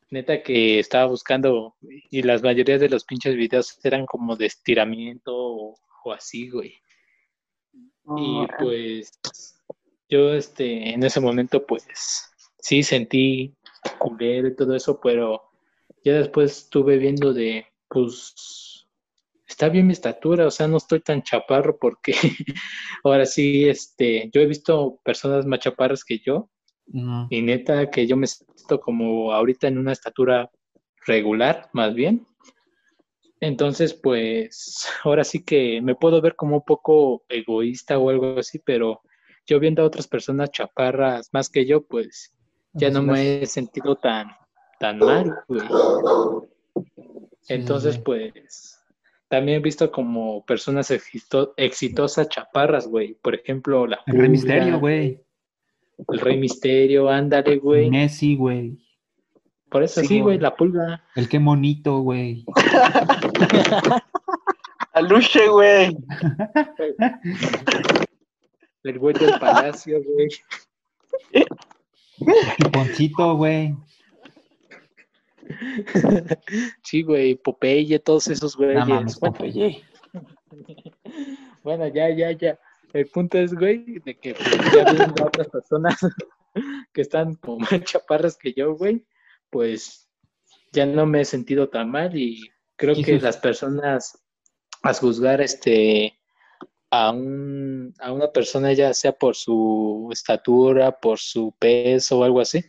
[0.08, 1.76] Neta que estaba buscando
[2.10, 6.74] y las mayorías de los pinches videos eran como de estiramiento o, o así, güey.
[8.16, 9.12] Y pues
[10.08, 11.84] yo este en ese momento pues
[12.58, 13.54] sí sentí
[13.98, 15.42] culero y todo eso, pero
[16.02, 18.86] ya después estuve viendo de pues
[19.46, 22.14] está bien mi estatura, o sea, no estoy tan chaparro porque
[23.04, 26.48] ahora sí este yo he visto personas más chaparras que yo
[27.30, 30.50] Y neta que yo me siento como ahorita en una estatura
[31.06, 32.26] regular, más bien.
[33.40, 38.58] Entonces, pues, ahora sí que me puedo ver como un poco egoísta o algo así,
[38.58, 39.00] pero
[39.46, 42.32] yo viendo a otras personas chaparras más que yo, pues
[42.72, 44.28] ya no me he sentido tan,
[44.78, 45.62] tan mal, güey.
[47.42, 48.78] Sí, Entonces, pues,
[49.28, 53.14] también he visto como personas exito- exitosas chaparras, güey.
[53.14, 55.20] Por ejemplo, la El Misterio, güey.
[56.08, 57.90] El Rey Misterio, ándale, güey.
[57.90, 58.78] Messi, güey.
[59.70, 61.04] Por eso Sí, sí, güey, la pulga.
[61.14, 62.44] El qué monito, güey.
[64.92, 65.96] Aluche, güey.
[68.82, 70.28] El güey del palacio, güey.
[72.72, 73.76] Poncito, güey.
[76.82, 78.78] Sí, güey, Popeye, todos esos güeyes.
[78.80, 79.82] No mames, Bueno, Popeye.
[81.62, 82.58] bueno, ya, ya, ya.
[82.92, 85.98] El punto es, güey, de que pues, ya viendo a otras personas
[86.92, 89.04] que están como más chaparras que yo, güey,
[89.50, 90.08] pues
[90.72, 94.18] ya no me he sentido tan mal y creo que las personas
[94.82, 96.18] a juzgar este
[96.90, 102.40] a un a una persona ya sea por su estatura, por su peso o algo
[102.40, 102.64] así,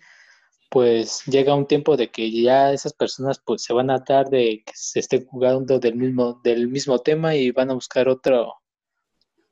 [0.69, 4.63] pues llega un tiempo de que ya esas personas pues se van a dar de
[4.65, 8.60] que se esté jugando del mismo del mismo tema y van a buscar otro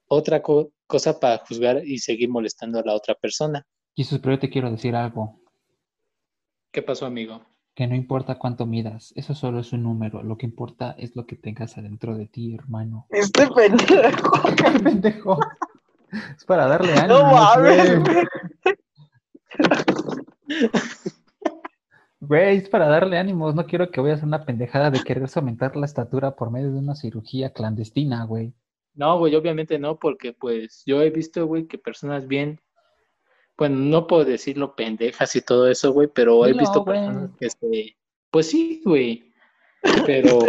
[0.10, 3.66] otra co- cosa para juzgar y seguir molestando a la otra persona.
[3.95, 5.39] Jesús, pero yo te quiero decir algo.
[6.72, 7.41] ¿Qué pasó, amigo?
[7.76, 10.22] Que no importa cuánto midas, eso solo es un número.
[10.24, 13.05] Lo que importa es lo que tengas adentro de ti, hermano.
[13.10, 14.32] Este pendejo.
[14.84, 15.39] pendejo.
[16.36, 17.20] Es para darle ánimo.
[17.20, 18.26] No mames, güey.
[22.22, 23.55] Güey, es para darle ánimos.
[23.55, 26.80] No quiero que vayas a una pendejada de querer aumentar la estatura por medio de
[26.80, 28.53] una cirugía clandestina, güey.
[28.94, 32.60] No, güey, obviamente no, porque pues yo he visto, güey, que personas bien,
[33.58, 36.98] bueno, no puedo decirlo pendejas y todo eso, güey, pero he visto güey.
[36.98, 37.98] personas que se,
[38.32, 39.32] pues sí, güey,
[40.06, 40.40] pero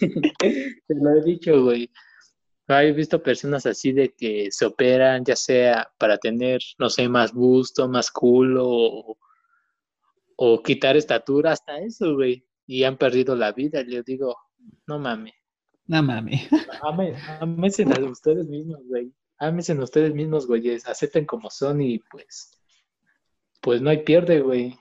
[0.00, 1.90] Este te lo he dicho, güey.
[2.66, 7.32] He visto personas así de que se operan, ya sea para tener, no sé, más
[7.32, 9.18] busto, más culo, o,
[10.36, 12.46] o quitar estatura, hasta eso, güey.
[12.66, 13.82] Y han perdido la vida.
[13.86, 14.34] Yo digo,
[14.86, 15.34] no mames.
[15.86, 16.48] No mames.
[16.80, 19.12] Amen, a ustedes mismos, güey.
[19.38, 22.58] ámense ustedes mismos, güeyes, acepten como son y pues,
[23.60, 24.78] pues no hay pierde, güey.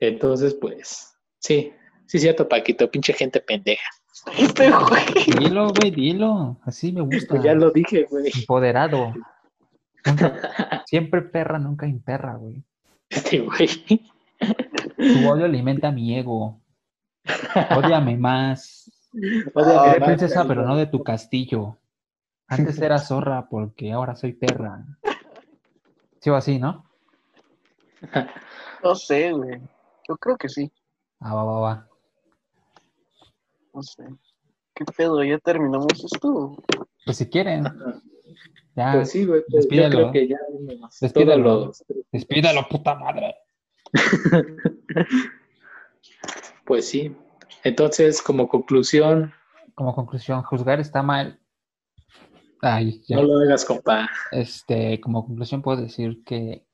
[0.00, 1.72] Entonces, pues, sí,
[2.06, 3.88] sí, cierto, Paquito, pinche gente pendeja.
[4.38, 5.38] Este güey.
[5.38, 6.58] Dilo, güey, dilo.
[6.62, 7.26] Así me gusta.
[7.28, 8.30] Pues ya lo dije, güey.
[8.34, 9.12] Empoderado.
[10.86, 12.62] Siempre perra, nunca imperra, güey.
[13.08, 13.68] Este güey.
[14.96, 16.60] Tu odio alimenta mi ego.
[17.76, 18.90] Ódiame más.
[19.54, 21.78] Ódiame princesa, pero no de tu castillo.
[22.46, 24.84] Antes era zorra porque ahora soy perra.
[26.20, 26.84] Sí o así, ¿no?
[28.82, 29.60] No sé, güey.
[30.08, 30.70] Yo creo que sí.
[31.20, 31.88] Ah, va, va, va.
[33.72, 34.04] No sé.
[34.74, 35.22] ¿Qué pedo?
[35.24, 36.56] ¿Ya terminamos esto?
[37.04, 37.64] Pues si quieren.
[38.76, 39.40] Ya, Pues sí, güey.
[39.48, 39.90] pues yo Despídelo.
[39.90, 41.44] creo que ya vimos Despídelo.
[41.44, 43.36] todos los- despídalo, puta madre.
[46.64, 47.16] Pues sí.
[47.62, 49.32] Entonces, como conclusión,
[49.74, 51.38] Como conclusión, juzgar está mal.
[52.62, 53.16] Ay, ya.
[53.16, 54.08] no lo hagas, compa.
[54.30, 56.64] Este, como conclusión puedo decir que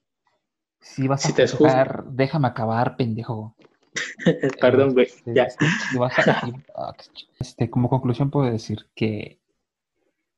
[0.80, 3.56] si vas Si a te juzgar, déjame acabar, pendejo.
[4.60, 5.06] Perdón, güey.
[5.06, 5.48] Este, Ya.
[5.50, 6.40] si vas a-
[6.76, 6.94] ah,
[7.40, 9.40] este, como conclusión puedo decir que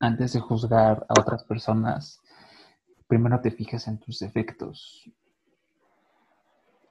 [0.01, 2.21] antes de juzgar a otras personas,
[3.07, 5.11] primero te fijas en tus defectos.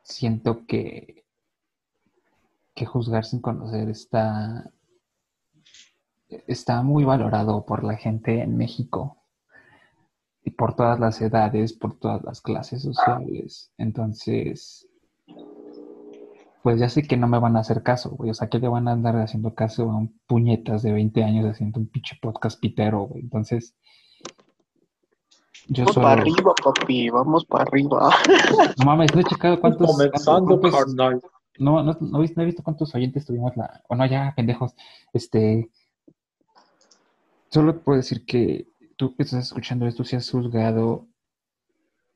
[0.04, 1.21] Siento que,
[2.82, 4.72] que juzgar sin conocer está,
[6.48, 9.18] está muy valorado por la gente en México
[10.44, 13.72] y por todas las edades, por todas las clases sociales.
[13.78, 14.90] Entonces,
[16.64, 18.32] pues ya sé que no me van a hacer caso, güey.
[18.32, 21.46] O sea, que le van a andar haciendo caso a un puñetas de 20 años
[21.46, 23.22] haciendo un pinche podcast pitero, güey.
[23.22, 23.76] Entonces,
[25.68, 26.08] yo Vamos solo...
[26.08, 27.10] para arriba, papi.
[27.12, 28.10] Vamos para arriba.
[28.80, 29.86] No mames, no he checado cuántos...
[29.86, 31.22] Comenzando, cuántos- carnal.
[31.62, 33.84] No, no, no, he visto, cuántos oyentes tuvimos la...
[33.88, 34.76] O no, ya, pendejos.
[35.14, 35.70] Este...
[37.50, 41.08] Solo puedo decir que tú que estás escuchando esto, si has juzgado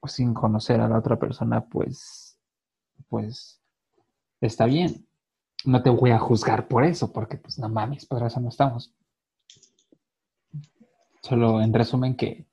[0.05, 2.39] sin conocer a la otra persona, pues...
[3.07, 3.61] Pues...
[4.41, 5.07] Está bien.
[5.63, 8.93] No te voy a juzgar por eso, porque pues no mames, por eso no estamos.
[11.21, 12.47] Solo en resumen que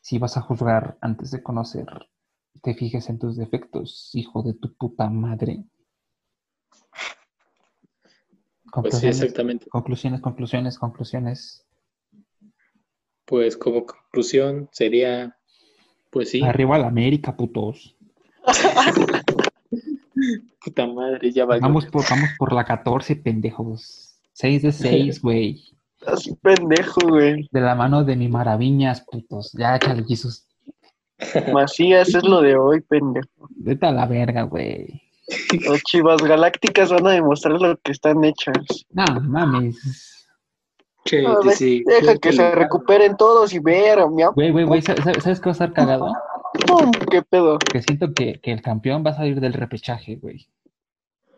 [0.00, 1.86] si vas a juzgar antes de conocer,
[2.62, 5.64] te fijes en tus defectos, hijo de tu puta madre.
[8.82, 9.66] Pues sí, Conclusiones, exactamente.
[9.68, 11.66] conclusiones, conclusiones, conclusiones.
[13.24, 15.36] Pues como conclusión sería,
[16.10, 17.96] pues sí, Arriba la América, putos.
[20.64, 21.62] puta madre, ya valió.
[21.62, 24.18] Vamos por, vamos por la 14, pendejos.
[24.32, 25.62] 6 de 6, güey.
[26.04, 27.48] Así pendejo, güey.
[27.50, 29.52] De la mano de mi maravillas, putos.
[29.52, 30.48] Ya, échale, Jesus.
[31.52, 33.48] Macías es lo de hoy, pendejo.
[33.50, 35.00] Vete a la verga, güey.
[35.66, 38.56] Las chivas galácticas van a demostrar lo que están hechas.
[38.90, 40.26] No, mames.
[41.04, 41.82] Che, No, sí.
[41.86, 44.00] deja que se recuperen todos y ver,
[44.34, 46.12] Güey, güey, güey, ¿sabes, qué va a estar cagado?
[46.66, 46.90] ¡Pum!
[47.10, 47.58] ¿Qué pedo?
[47.58, 50.46] Que siento que, que el campeón va a salir del repechaje, güey.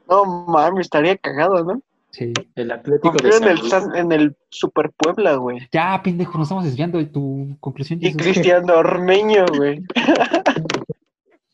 [0.09, 1.80] No mames, estaría cagado, ¿no?
[2.11, 2.32] Sí.
[2.55, 3.59] El Atlético de en San el.
[3.68, 5.68] San- en el Super Puebla, güey.
[5.72, 7.99] Ya, pendejo, nos estamos desviando de tu conclusión.
[8.01, 8.14] Y.
[8.14, 9.82] Cristiano Ormeño, güey.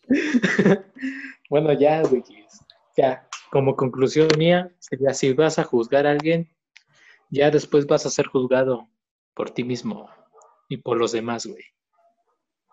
[1.52, 2.24] Bueno, ya, güey.
[2.96, 6.48] Ya, como conclusión mía, sería si vas a juzgar a alguien,
[7.28, 8.88] ya después vas a ser juzgado
[9.34, 10.08] por ti mismo
[10.70, 11.62] y por los demás, güey.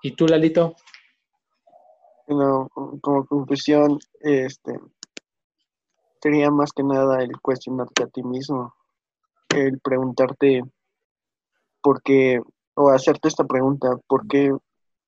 [0.02, 0.78] ¿Y tú, Lalito?
[2.26, 2.70] Bueno,
[3.02, 4.80] como conclusión, este
[6.22, 8.74] sería más que nada el cuestionarte a ti mismo,
[9.50, 10.64] el preguntarte
[11.82, 12.42] por qué,
[12.76, 14.56] o hacerte esta pregunta, ¿por qué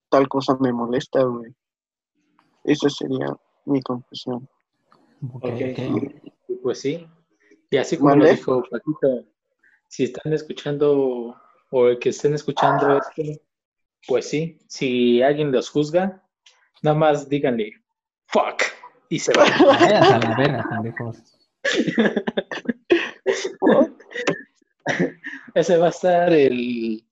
[0.09, 1.55] tal cosa me molesta, güey?
[2.65, 3.34] Esa sería
[3.66, 4.47] mi conclusión.
[5.34, 5.51] Ok, Ok.
[5.51, 5.80] ok.
[6.47, 7.07] Y Pues sí.
[7.70, 9.26] Y así como lo dijo Paquito,
[9.88, 11.36] si están escuchando
[11.70, 13.41] o el que estén escuchando esto,
[14.07, 16.22] pues sí, si alguien los juzga,
[16.82, 17.74] nada más díganle,
[18.28, 18.64] fuck,
[19.09, 19.45] y se va.
[19.45, 21.24] A la verga, pendejos.
[25.53, 27.03] Ese va a estar el,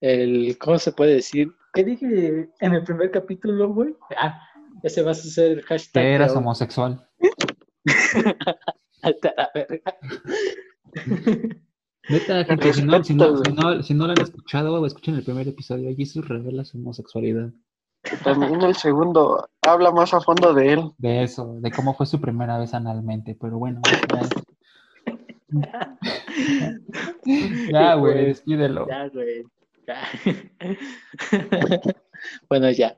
[0.00, 1.52] el, ¿cómo se puede decir?
[1.72, 3.94] ¿Qué dije en el primer capítulo, güey?
[4.16, 4.40] Ah,
[4.82, 6.02] ese va a ser el hashtag.
[6.02, 7.06] Que eras homosexual.
[9.02, 9.98] Alta la verga.
[12.08, 15.14] Neta, gente, si no, si, no, Respeto, si, no, si no lo han escuchado, escuchen
[15.14, 15.94] el primer episodio.
[15.96, 17.50] Jesus revela su homosexualidad.
[18.24, 20.90] También el segundo habla más a fondo de él.
[20.98, 23.36] De eso, de cómo fue su primera vez analmente.
[23.40, 23.80] Pero bueno,
[25.48, 25.96] ya,
[27.70, 28.88] ya güey, Pues, despídelo.
[28.88, 29.44] Ya, güey.
[29.86, 30.02] Ya.
[32.48, 32.96] bueno, ya.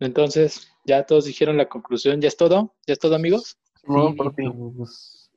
[0.00, 2.20] Entonces, ya todos dijeron la conclusión.
[2.20, 2.74] ¿Ya es todo?
[2.86, 3.58] ¿Ya es todo, amigos?
[3.84, 4.16] No, Sí,
[4.76, 5.30] pues,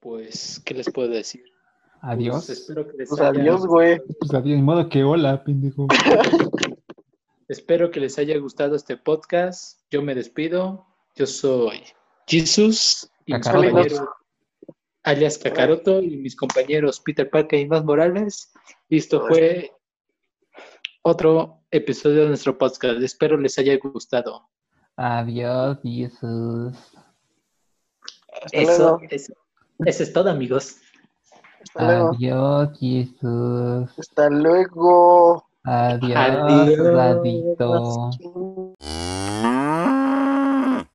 [0.00, 1.44] Pues, ¿qué les puedo decir?
[2.02, 2.46] Adiós.
[2.46, 4.00] Pues espero que les Pues haya, adiós, güey.
[4.20, 5.86] Pues adiós, modo que hola, pendejo.
[7.48, 9.80] espero que les haya gustado este podcast.
[9.90, 10.86] Yo me despido.
[11.16, 11.82] Yo soy
[12.26, 14.02] Jesus y mis compañeros
[15.02, 18.52] alias Kakaroto y mis compañeros Peter Parker y más Morales.
[18.88, 19.72] Y esto fue
[21.06, 23.00] otro episodio de nuestro podcast.
[23.00, 24.48] Espero les haya gustado.
[24.96, 26.76] Adiós, Jesús.
[28.50, 29.32] Eso, eso,
[29.84, 30.78] eso es todo, amigos.
[31.62, 32.10] Hasta luego.
[32.12, 33.98] Adiós, Jesús.
[33.98, 35.46] Hasta luego.
[35.62, 36.86] Adiós, Adiós.
[36.88, 38.10] Radito.